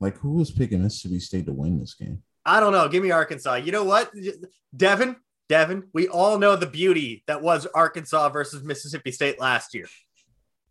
[0.00, 2.22] Like who was picking Mississippi State to win this game?
[2.44, 2.88] I don't know.
[2.88, 3.54] Give me Arkansas.
[3.54, 4.10] You know what?
[4.76, 5.16] Devin,
[5.48, 9.86] Devin, we all know the beauty that was Arkansas versus Mississippi State last year.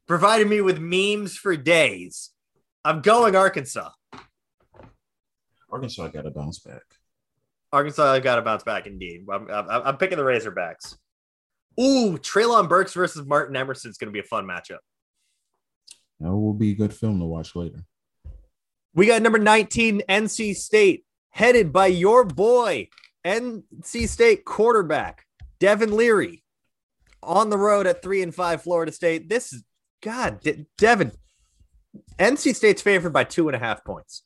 [0.08, 2.32] Provided me with memes for days.
[2.86, 3.90] I'm going Arkansas.
[5.72, 6.84] Arkansas got to bounce back.
[7.72, 9.26] Arkansas got to bounce back indeed.
[9.32, 10.96] I'm, I'm, I'm picking the Razorbacks.
[11.80, 14.80] Ooh, Treylon Burks versus Martin Emerson is going to be a fun matchup.
[16.20, 17.84] That will be a good film to watch later.
[18.94, 22.90] We got number 19, NC State, headed by your boy,
[23.26, 25.26] NC State quarterback,
[25.60, 26.44] Devin Leary,
[27.24, 29.30] on the road at three and five, Florida State.
[29.30, 29.64] This is,
[30.02, 31.12] God, De- Devin,
[32.20, 34.24] NC State's favored by two and a half points.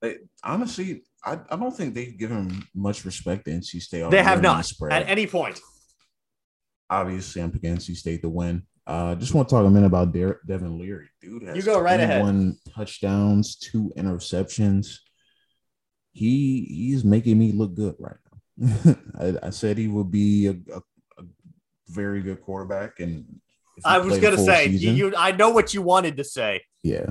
[0.00, 4.08] They, honestly, I, I don't think they've given much respect to NC State.
[4.10, 5.58] They have not the at any point.
[6.88, 8.62] Obviously, I'm picking NC State to win.
[8.86, 11.08] Uh, just want to talk a minute about Der- Devin Leary.
[11.20, 12.22] Dude, has You go right ahead.
[12.22, 14.98] One touchdowns, two interceptions.
[16.12, 18.16] He he's making me look good right
[18.56, 18.96] now.
[19.18, 20.78] I, I said he would be a, a,
[21.18, 21.24] a
[21.88, 23.40] very good quarterback, and
[23.84, 25.14] I was going to say, season- you.
[25.16, 26.62] I know what you wanted to say.
[26.84, 27.06] yeah.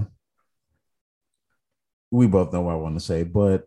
[2.11, 3.65] We both know what I want to say, but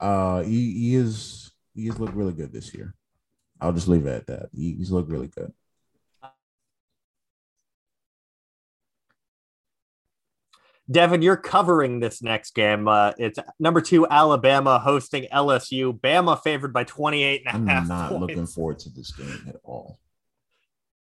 [0.00, 2.94] uh he, he is he has looked really good this year.
[3.60, 4.48] I'll just leave it at that.
[4.54, 5.52] He, he's looked really good.
[10.90, 12.88] Devin, you're covering this next game.
[12.88, 15.98] Uh, it's number two, Alabama hosting LSU.
[15.98, 18.20] Bama favored by 28 and I'm a half not points.
[18.20, 19.98] looking forward to this game at all.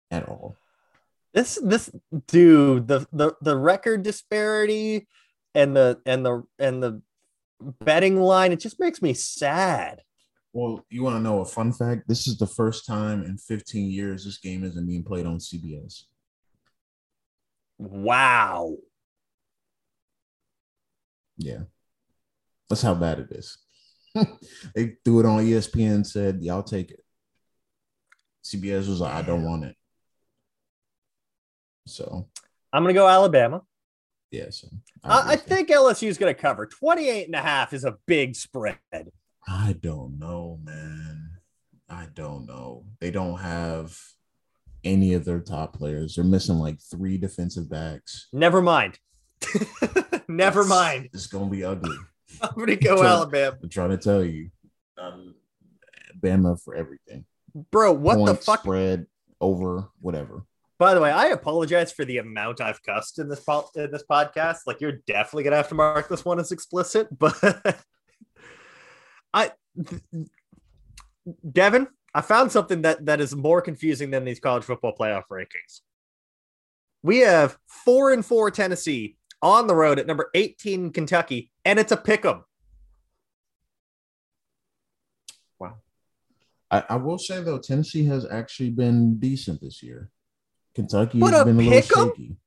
[0.09, 0.55] At all.
[1.33, 1.91] This this
[2.27, 5.07] dude, the the the record disparity
[5.53, 7.01] and the and the and the
[7.59, 10.01] betting line, it just makes me sad.
[10.53, 12.07] Well, you want to know a fun fact?
[12.07, 16.03] This is the first time in 15 years this game isn't being played on CBS.
[17.77, 18.77] Wow.
[21.37, 21.63] Yeah.
[22.69, 23.57] That's how bad it is.
[24.75, 27.03] they threw it on ESPN and said, Y'all take it.
[28.43, 29.75] CBS was like, I don't want it.
[31.85, 32.27] So
[32.71, 33.61] I'm gonna go Alabama.
[34.31, 34.67] Yeah, so
[35.03, 35.55] I, I agree with you.
[35.55, 38.77] think LSU is going to cover 28 and a half is a big spread.
[39.47, 41.31] I don't know, man.
[41.89, 42.85] I don't know.
[42.99, 43.97] They don't have
[44.83, 46.15] any of their top players.
[46.15, 48.27] They're missing like three defensive backs.
[48.33, 48.99] Never mind.
[50.27, 51.09] Never It's- mind.
[51.13, 51.95] It's gonna be ugly.
[52.41, 53.01] I'm going to go.
[53.03, 53.57] Alabama.
[53.63, 54.49] I'm trying to tell you.
[54.97, 55.35] Um,
[56.19, 57.23] Bama for everything.
[57.71, 58.59] Bro, what the fuck?
[58.59, 59.07] Spread
[59.39, 60.43] over whatever.
[60.79, 64.03] By the way, I apologize for the amount I've cussed in this po- in this
[64.09, 64.59] podcast.
[64.67, 67.07] Like, you're definitely gonna have to mark this one as explicit.
[67.19, 67.83] But
[69.33, 69.51] I,
[71.51, 75.81] Devin, I found something that that is more confusing than these college football playoff rankings.
[77.03, 81.91] We have four and four Tennessee on the road at number 18 Kentucky, and it's
[81.91, 82.43] a pick 'em.
[86.69, 90.09] I, I will say though, Tennessee has actually been decent this year.
[90.77, 92.37] Kentucky has been a little shaky.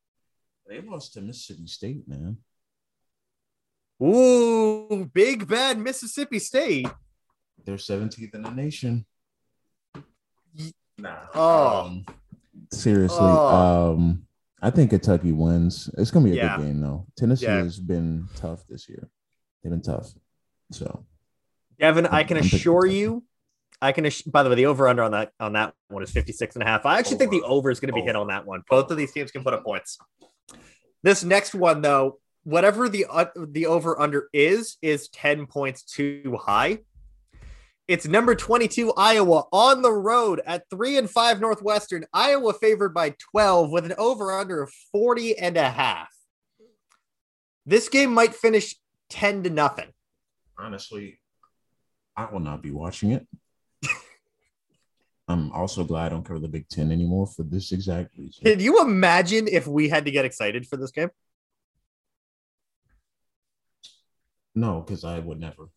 [0.68, 2.36] They lost to Mississippi State, man.
[4.00, 6.86] Ooh, big bad Mississippi State.
[7.64, 9.04] They're 17th in the nation.
[10.96, 11.16] Nah.
[11.34, 11.80] Oh.
[11.86, 12.06] Um,
[12.70, 13.94] seriously, Oh.
[13.94, 14.26] um,
[14.62, 15.90] I think Kentucky wins.
[15.98, 16.56] It's gonna be a Yeah.
[16.56, 17.06] good game though.
[17.16, 17.56] Tennessee Yeah.
[17.64, 19.10] has been tough this year.
[19.62, 20.14] They've been tough.
[20.70, 21.04] So
[21.80, 23.24] Devin, I I'm- can I'm assure you,
[23.82, 24.08] I can.
[24.26, 26.66] By the way, the over under on that on that one is 56 and a
[26.66, 26.84] half.
[26.84, 27.52] I actually think the Over.
[27.52, 28.62] over is going to be hit on that one.
[28.68, 29.98] Both of these teams can put up points.
[31.02, 36.38] This next one, though, whatever the uh, the over under is, is 10 points too
[36.40, 36.80] high.
[37.88, 42.04] It's number 22 Iowa on the road at 3 and 5 Northwestern.
[42.12, 46.08] Iowa favored by 12 with an over under of 40 and a half.
[47.66, 48.76] This game might finish
[49.08, 49.88] 10 to nothing.
[50.56, 51.18] honestly,
[52.16, 53.26] I will not be watching it.
[55.30, 58.44] I'm also glad I don't cover the Big Ten anymore for this exact reason.
[58.44, 61.10] Can you imagine if we had to get excited for this game?
[64.54, 65.68] No, because I would never.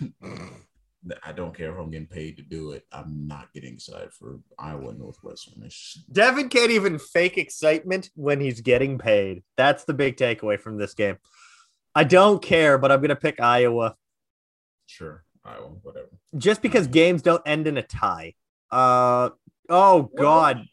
[1.24, 2.84] I don't care if I'm getting paid to do it.
[2.92, 5.68] I'm not getting excited for Iowa Northwestern.
[6.10, 9.42] Devin can't even fake excitement when he's getting paid.
[9.56, 11.18] That's the big takeaway from this game.
[11.94, 13.96] I don't care, but I'm going to pick Iowa
[14.86, 16.08] sure Iowa, whatever.
[16.36, 18.34] just because um, games don't end in a tie.
[18.72, 19.30] Uh
[19.68, 20.64] oh god,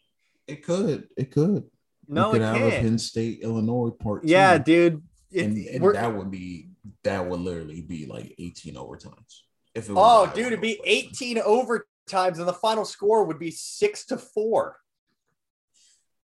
[0.48, 1.06] It could.
[1.16, 1.64] It could.
[2.08, 2.82] no, we it could have a can't.
[2.82, 4.22] Penn State, Illinois part.
[4.22, 4.28] two.
[4.30, 5.02] Yeah, dude.
[5.30, 6.70] It- and, and that would be
[7.04, 9.42] that would literally be like 18 overtimes.
[9.74, 13.50] If it was oh, dude, it'd be 18 overtimes, and the final score would be
[13.52, 14.76] six to four.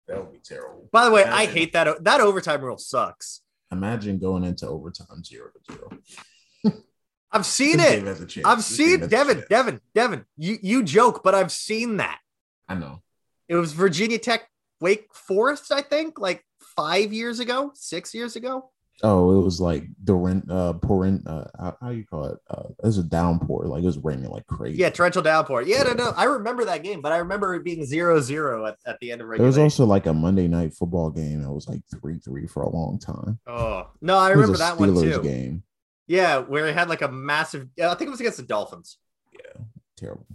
[0.07, 0.88] That would be terrible.
[0.92, 2.05] By the way, I hate that.
[2.05, 3.40] That overtime rule sucks.
[3.72, 6.83] Imagine going into overtime zero to zero.
[7.34, 7.90] I've seen it.
[7.96, 8.46] game has a chance.
[8.46, 9.44] I've This seen game has a Devin.
[9.50, 10.24] Devin, Devin.
[10.36, 12.20] You you joke, but I've seen that.
[12.68, 13.02] I know.
[13.48, 14.48] It was Virginia Tech,
[14.80, 16.42] Wake Forest, I think, like
[16.76, 18.70] five years ago, six years ago.
[19.02, 21.20] Oh, it was like the rent, uh, pouring.
[21.26, 22.38] Uh, how, how you call it?
[22.48, 23.66] Uh, it was a downpour.
[23.66, 24.78] Like it was raining like crazy.
[24.78, 25.62] Yeah, torrential downpour.
[25.62, 26.12] Yeah, no, no.
[26.16, 29.20] I remember that game, but I remember it being zero zero at, at the end
[29.20, 29.50] of regular.
[29.50, 32.62] There was also like a Monday night football game that was like three three for
[32.62, 33.40] a long time.
[33.48, 35.22] oh no, I remember that one Steelers too.
[35.22, 35.64] game.
[36.06, 37.68] Yeah, where it had like a massive.
[37.82, 38.98] I think it was against the Dolphins.
[39.32, 39.62] Yeah,
[39.96, 40.26] terrible.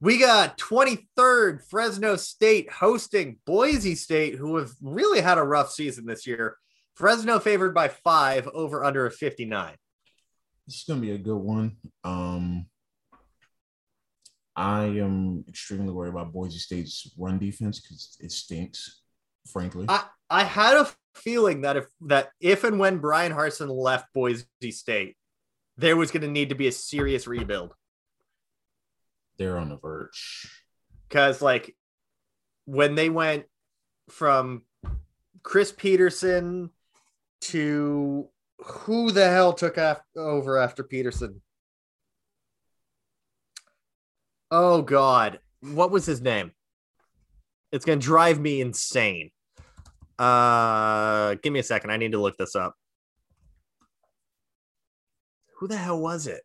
[0.00, 6.06] We got 23rd Fresno State hosting Boise State, who have really had a rough season
[6.06, 6.58] this year.
[6.94, 9.74] Fresno favored by five over under a 59.
[10.66, 11.76] This is gonna be a good one.
[12.04, 12.66] Um,
[14.54, 19.02] I am extremely worried about Boise State's run defense because it stinks.
[19.52, 24.12] Frankly, I, I had a feeling that if that if and when Bryan Harsin left
[24.14, 25.16] Boise State,
[25.76, 27.74] there was going to need to be a serious rebuild
[29.38, 30.50] they're on the verge.
[31.08, 31.76] because like
[32.64, 33.44] when they went
[34.08, 34.62] from
[35.42, 36.70] Chris Petersen
[37.42, 39.78] to who the hell took
[40.16, 41.42] over after Petersen?
[44.50, 46.52] Oh God, what was his name?
[47.72, 49.30] It's gonna drive me insane.
[50.18, 51.90] Uh, give me a second.
[51.90, 52.74] I need to look this up.
[55.58, 56.42] Who the hell was it?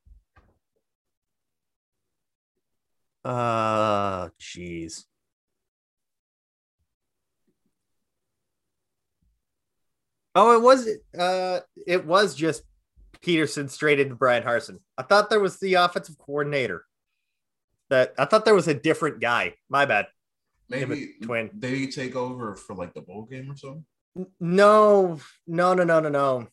[3.24, 5.06] Uh, jeez.
[10.34, 12.64] Oh, it was uh it was just
[13.22, 14.80] Petersen straight into Bryan Harsin.
[14.98, 16.86] I thought there was the offensive coordinator.
[17.90, 19.56] That I thought there was a different guy.
[19.70, 20.08] My bad.
[20.72, 21.50] Maybe twin.
[21.60, 23.86] Did he take over for like the bowl game or something?
[24.40, 26.48] No, no, no, no, no, no.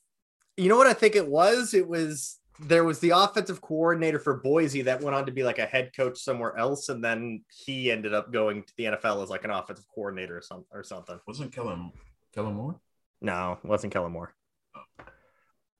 [0.57, 1.73] You know what I think it was?
[1.73, 5.59] It was there was the offensive coordinator for Boise that went on to be like
[5.61, 9.31] a head coach somewhere else, and then he ended up going to the NFL as
[9.31, 11.19] like an offensive coordinator or some or something.
[11.27, 11.93] Wasn't Kellen
[12.35, 12.81] Kellen Moore?
[13.21, 14.35] No, wasn't Kellen Moore.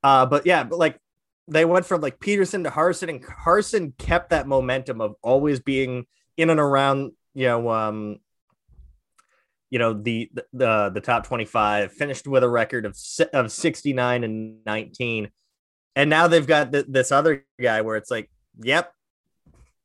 [0.05, 1.01] Uh, but yeah, but like
[1.49, 6.07] they went from like Petersen to Harsin, and Harsin kept that momentum of always being
[6.37, 8.21] in and around, you know, um,
[9.71, 12.97] you know the the the top 25 finished with a record of
[13.33, 15.31] of 69 and 19
[15.97, 18.31] and now they've got th- this other guy where it's like
[18.63, 18.93] yep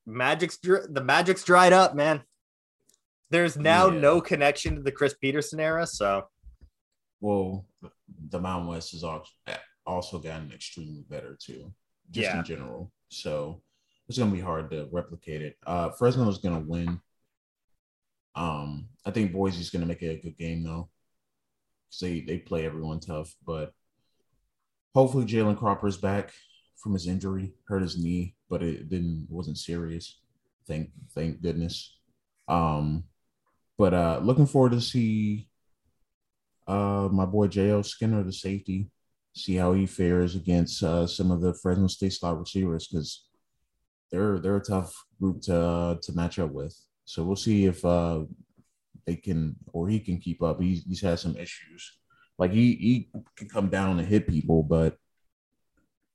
[0.05, 2.21] magic's the magic's dried up man.
[3.29, 3.99] There's now yeah.
[3.99, 6.27] no connection to the chris petersen era so.
[7.19, 7.65] Well
[8.29, 9.03] the mountain west has
[9.85, 11.73] also gotten extremely better too
[12.11, 12.39] just yeah.
[12.39, 12.91] in general.
[13.09, 13.61] So
[14.07, 15.57] it's going to be hard to replicate it.
[15.65, 16.99] Uh fresno is going to win
[18.35, 20.89] um, I think Boise's going to make it a good game though.
[22.01, 23.71] They they play everyone tough, but
[24.95, 26.31] hopefully Jalen Cropper's back
[26.77, 30.19] from his injury, hurt his knee, but it didn't wasn't serious.
[30.67, 31.95] Thank thank goodness.
[32.47, 33.03] Um,
[33.77, 35.49] but uh, looking forward to see
[36.67, 38.89] uh my boy JL Skinner, the safety,
[39.35, 43.25] see how he fares against uh, some of the Fresno State slot receivers because
[44.11, 46.75] they're they're a tough group to uh, to match up with.
[47.05, 48.23] So we'll see if uh,
[49.05, 50.61] they can or he can keep up.
[50.61, 51.99] He's he's had some issues.
[52.37, 54.97] Like he he can come down and hit people, but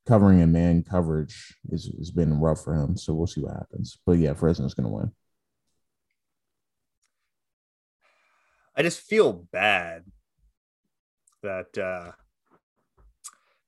[0.06, 2.96] covering a man coverage is has been rough for him.
[2.96, 3.98] So we'll see what happens.
[4.06, 5.12] But yeah, Fresno's gonna win.
[8.76, 10.04] I just feel bad
[11.42, 12.12] that uh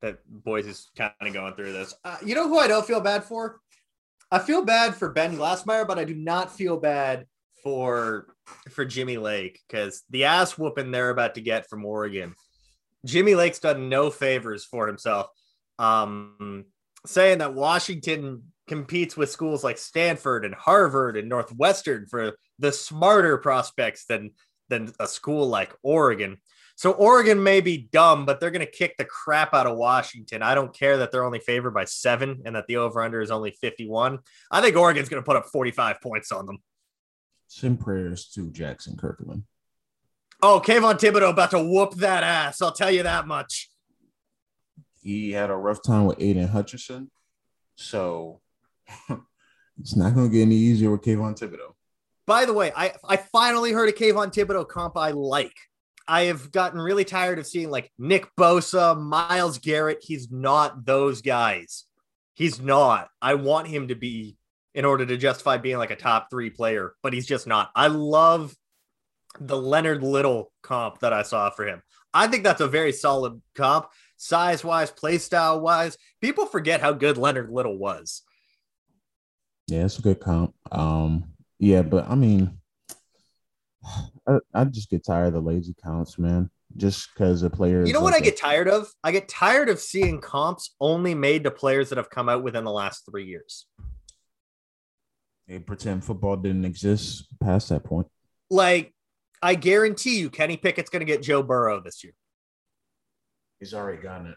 [0.00, 1.94] that boys is kind of going through this.
[2.04, 3.60] Uh, you know who I don't feel bad for?
[4.30, 7.26] I feel bad for Ben Glassmeyer, but I do not feel bad
[7.62, 8.34] for
[8.70, 12.34] for Jimmy Lake because the ass whooping they're about to get from Oregon.
[13.04, 15.28] Jimmy Lake's done no favors for himself.
[15.78, 16.66] Um,
[17.06, 23.38] saying that Washington competes with schools like Stanford and Harvard and Northwestern for the smarter
[23.38, 24.32] prospects than
[24.68, 26.38] than a school like Oregon.
[26.80, 30.42] So Oregon may be dumb, but they're going to kick the crap out of Washington.
[30.42, 33.30] I don't care that they're only favored by seven and that the over under is
[33.30, 34.18] only 51.
[34.50, 36.56] I think Oregon's going to put up 45 points on them.
[37.48, 39.42] Send prayers to Jaxson Kirkland.
[40.42, 42.62] Oh, Kayvon Thibodeaux about to whoop that ass.
[42.62, 43.68] I'll tell you that much.
[45.02, 47.10] He had a rough time with Aidan Hutchinson.
[47.76, 48.40] So
[49.78, 51.74] it's not going to get any easier with Kayvon Thibodeaux.
[52.26, 55.52] By the way, I, I finally heard a Kayvon Thibodeaux comp I like.
[56.10, 59.98] I have gotten really tired of seeing like Nick Bosa, Myles Garrett.
[60.02, 61.84] He's not those guys.
[62.34, 63.08] He's not.
[63.22, 64.36] I want him to be
[64.74, 67.70] in order to justify being like a top three player, but he's just not.
[67.76, 68.56] I love
[69.38, 71.80] the Leonard Little comp that I saw for him.
[72.12, 73.86] I think that's a very solid comp,
[74.16, 75.96] size wise, play style wise.
[76.20, 78.22] People forget how good Leonard Little was.
[79.68, 80.56] Yeah, it's a good comp.
[80.72, 82.58] Um, yeah, but I mean,
[84.30, 86.50] I, I just get tired of the lazy counts, man.
[86.76, 87.84] Just because a player.
[87.84, 88.88] You know what I get tired of?
[89.02, 92.62] I get tired of seeing comps only made to players that have come out within
[92.62, 93.66] the last three years.
[95.48, 98.06] They pretend football didn't exist past that point.
[98.50, 98.94] Like,
[99.42, 102.12] I guarantee you, Kenny Pickett's going to get Joe Burrow this year.
[103.58, 104.36] He's already gotten it.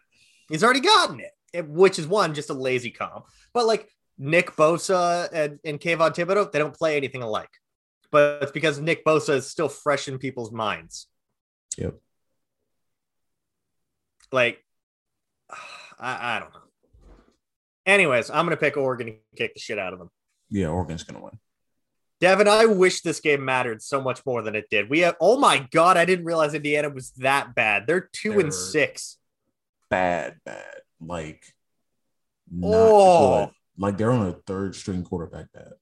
[0.49, 3.25] He's already gotten it, it which is one just a lazy comp.
[3.53, 7.49] But like Nick Bosa and, and Kayvon Thibodeaux, they don't play anything alike
[8.14, 11.07] but it's because Nick Bosa is still fresh in people's minds.
[11.80, 11.95] Yep.
[14.32, 14.64] Like,
[15.99, 16.59] I, I don't know.
[17.88, 20.11] Anyways, I'm going to pick Oregon and kick the shit out of them.
[20.49, 21.39] Yeah, Oregon's going to win.
[22.22, 24.91] Devin, I wish this game mattered so much more than it did.
[24.91, 27.88] We have, oh my God, I didn't realize Indiana was that bad.
[27.88, 29.18] They're 2 They're and six.
[29.89, 30.76] Bad, bad.
[31.01, 31.43] Like,
[32.64, 33.47] oh.
[33.47, 33.53] Good.
[33.76, 35.74] Like, they're on a third string quarterback bad.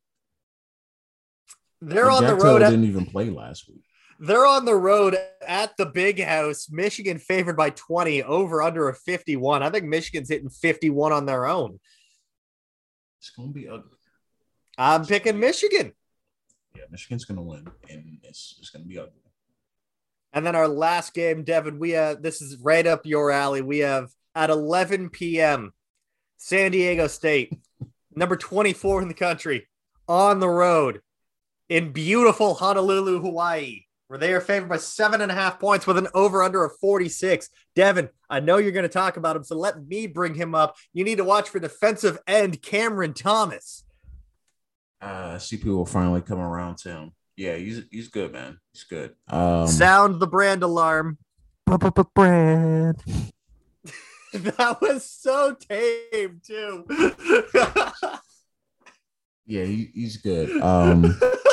[1.82, 2.62] They're on the road.
[2.62, 3.84] At, didn't even play last week.
[4.20, 5.18] They're on the road
[5.48, 6.70] at the big house.
[6.70, 9.64] Michigan favored by 20 over under a 51.
[9.64, 11.80] I think Michigan's hitting 51 on their own.
[13.20, 13.98] It's going to be ugly.
[14.78, 15.94] I'm picking Michigan.
[16.76, 19.14] Yeah, Michigan's going to win, and it's, it's going to be ugly.
[20.34, 23.62] And then our last game, Devin, we have this is right up your alley.
[23.62, 25.74] We have at 11 p.m.
[26.38, 27.54] San Diego State,
[28.16, 29.68] number 24 in the country,
[30.08, 31.02] on the road
[31.72, 35.98] in beautiful Honolulu, Hawaii, where they are favored by seven and a half points with
[35.98, 37.50] an over under of 46.
[37.78, 40.76] Devin, I know you're going to talk about him, so let me bring him up.
[40.92, 43.86] You need to watch for defensive end Cameron Thomas.
[45.00, 47.12] Uh, CP will finally come around to him.
[47.38, 48.60] Yeah, he's he's good, man.
[48.74, 49.16] He's good.
[49.30, 51.20] Um, Sound the brand alarm.
[51.66, 53.02] Brand.
[54.34, 56.86] that was so tame too.
[59.46, 60.62] yeah, he, he's good.
[60.62, 61.18] Um,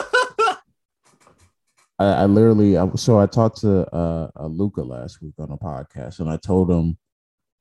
[1.99, 5.57] I, I literally, I, so I talked to uh, uh, Luca last week on a
[5.57, 6.96] podcast, and I told him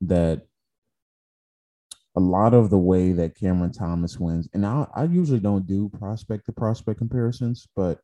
[0.02, 0.42] that
[2.16, 5.88] a lot of the way that Cameron Thomas wins, and I, I usually don't do
[5.88, 8.00] prospect to prospect comparisons, but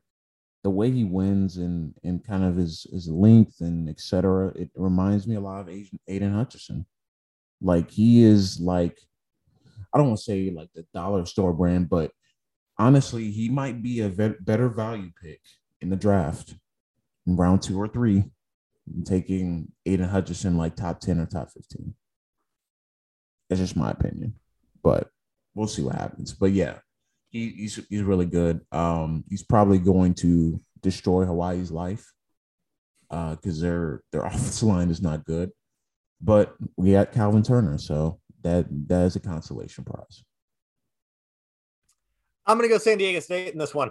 [0.62, 4.48] the way he wins and and kind of his his length and etc.
[4.56, 6.86] It reminds me a lot of Aidan, Aidan Hutchinson.
[7.60, 8.98] Like he is like,
[9.92, 12.10] I don't want to say like the dollar store brand, but
[12.78, 15.40] honestly, he might be a better value pick
[15.84, 16.54] in the draft
[17.26, 18.24] in round two or three,
[19.04, 21.94] taking Aidan Hutchinson like top 10 or top 15.
[23.48, 24.34] That's just my opinion,
[24.82, 25.10] but
[25.54, 26.32] we'll see what happens.
[26.32, 26.78] But yeah,
[27.28, 28.62] he, he's he's really good.
[28.72, 32.10] Um, he's probably going to destroy Hawaii's life
[33.10, 35.50] because uh, their their offensive line is not good.
[36.20, 40.24] But we got Calvin Turner, so that that is a consolation prize.
[42.46, 43.90] I'm gonna go San Diego State in this one.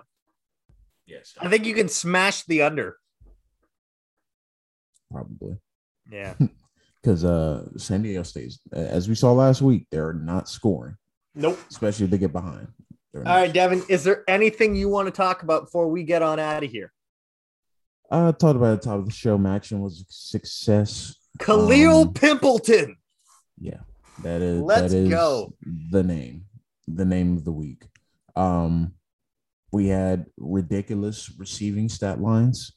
[1.06, 2.98] Yes, I think you can smash the under.
[5.12, 5.58] Probably.
[6.10, 6.36] Yeah.
[7.02, 10.96] Because uh, San Diego State, as we saw last week, they're not scoring.
[11.36, 11.60] Nope.
[11.70, 12.70] Especially if they get behind.
[13.14, 16.40] All right, Devin, is there anything you want to talk about before we get on
[16.40, 16.94] out of here?
[18.10, 19.38] I talked about the top of the show.
[19.38, 21.16] MACtion was a success.
[21.40, 22.96] Kalil um, Pimpleton.
[23.60, 23.82] Yeah,
[24.24, 24.62] that is.
[24.62, 25.54] Let's that is go.
[25.92, 26.46] The name,
[26.88, 27.84] the name of the week.
[28.36, 28.94] Um,
[29.74, 32.74] we had ridiculous receiving stat lines.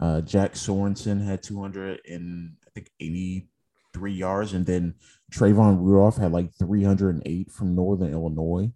[0.00, 4.94] Uh, Jack Sorenson had 200 and I think 83 yards, and then
[5.30, 8.72] Trayvon Rudolph had like 308 from Northern Illinois.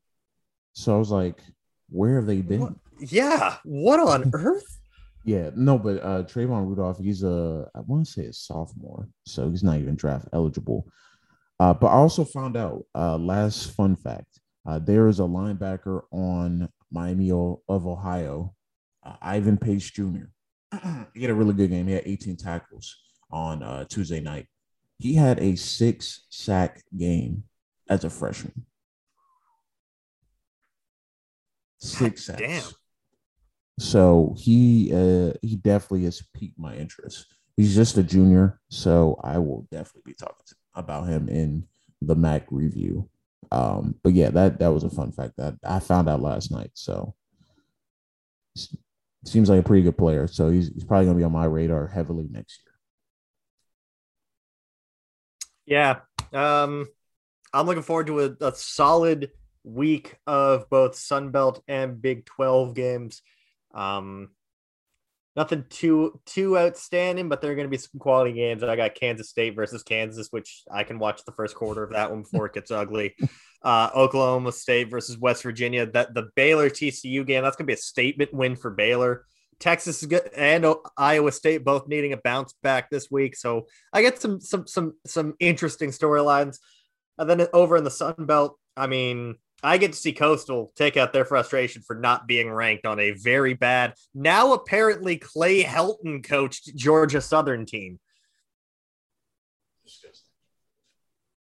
[0.75, 1.41] So I was like,
[1.89, 2.61] where have they been?
[2.61, 2.75] What?
[3.01, 4.79] Yeah, what on earth?
[5.25, 9.49] Yeah, no, but uh Trayvon Rudolph, he's a I want to say a sophomore, so
[9.49, 10.87] he's not even draft eligible.
[11.59, 16.03] Uh, but I also found out uh last fun fact, uh, there is a linebacker
[16.12, 18.55] on Miami of Ohio,
[19.03, 20.26] uh, Ivan Pace Jr.
[21.14, 21.88] he had a really good game.
[21.88, 22.97] He had 18 tackles
[23.30, 24.47] on uh, Tuesday night.
[24.99, 27.42] He had a six sack game
[27.88, 28.64] as a freshman.
[31.78, 32.40] Six sacks.
[32.40, 32.62] Damn.
[33.80, 37.26] So he uh, he definitely has piqued my interest.
[37.57, 41.66] He's just a junior, so I will definitely be talking about him in
[42.01, 43.09] the MAC review.
[43.53, 46.70] Um, but yeah, that that was a fun fact that I found out last night.
[46.74, 47.14] So
[49.24, 50.26] seems like a pretty good player.
[50.26, 52.74] So he's, he's probably gonna be on my radar heavily next year.
[55.66, 56.01] Yeah.
[56.32, 56.86] Um,
[57.53, 59.30] I'm looking forward to a, a solid
[59.62, 63.22] week of both Sun Belt and Big 12 games.
[63.72, 64.30] Um,
[65.37, 68.62] nothing too too outstanding, but there are going to be some quality games.
[68.62, 72.11] I got Kansas State versus Kansas, which I can watch the first quarter of that
[72.11, 73.14] one before it gets ugly.
[73.64, 75.87] Uh, Oklahoma State versus West Virginia.
[75.87, 79.24] That the Baylor TCU game that's going to be a statement win for Baylor.
[79.59, 80.66] Texas is good, and
[80.99, 83.35] Iowa State both needing a bounce back this week.
[83.35, 86.59] So I get some some some some interesting storylines.
[87.16, 90.97] And then over in the Sun Belt, I mean, I get to see Coastal take
[90.97, 96.23] out their frustration for not being ranked on a very bad, now apparently Clay Helton
[96.23, 97.99] coached Georgia Southern team.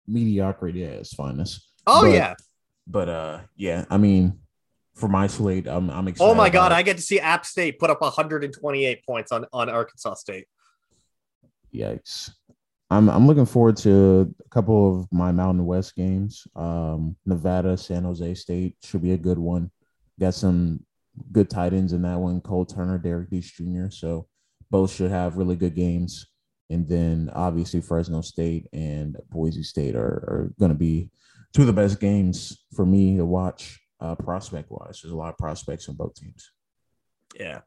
[0.07, 1.65] Mediocrity at its finest.
[1.87, 2.35] Oh but, yeah.
[2.85, 4.39] But uh yeah, I mean
[4.95, 6.29] for my slate, I'm I'm excited.
[6.29, 9.69] Oh my god, I get to see App State put up 128 points on, on
[9.69, 10.47] Arkansas State.
[11.73, 12.31] Yikes.
[12.91, 16.45] I'm I'm looking forward to a couple of my Mountain West games.
[16.57, 19.71] Um, Nevada, San Jose State should be a good one.
[20.19, 20.85] Got some
[21.31, 22.41] good tight ends in that one.
[22.41, 23.89] Cole Turner, Derrick Deese Jr.
[23.89, 24.27] So
[24.69, 26.27] both should have really good games.
[26.69, 31.09] And then obviously Fresno State and Boise State are, are going to be
[31.53, 34.99] two of the best games for me to watch uh, prospect wise.
[35.01, 36.51] There's a lot of prospects on both teams.
[37.39, 37.61] Yeah.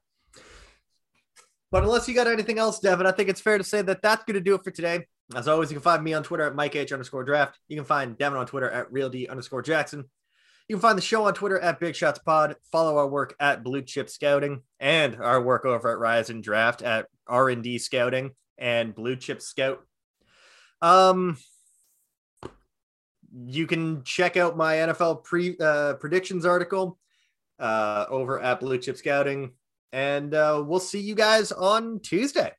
[1.70, 4.24] But unless you got anything else, Devin, I think it's fair to say that that's
[4.24, 5.06] going to do it for today.
[5.34, 7.58] As always, you can find me on Twitter at Mike H underscore draft.
[7.68, 10.04] You can find Devin on Twitter at Real D underscore Jackson.
[10.68, 12.56] You can find the show on Twitter at Big Shots Pod.
[12.72, 16.82] Follow our work at Blue Chip Scouting and our work over at Rise and Draft
[16.82, 19.84] at R and D Scouting and Blue Chip Scout.
[20.80, 21.38] Um,
[23.46, 26.98] you can check out my NFL pre uh, predictions article
[27.58, 29.52] uh, over at Blue Chip Scouting,
[29.92, 32.52] and uh, we'll see you guys on Tuesday.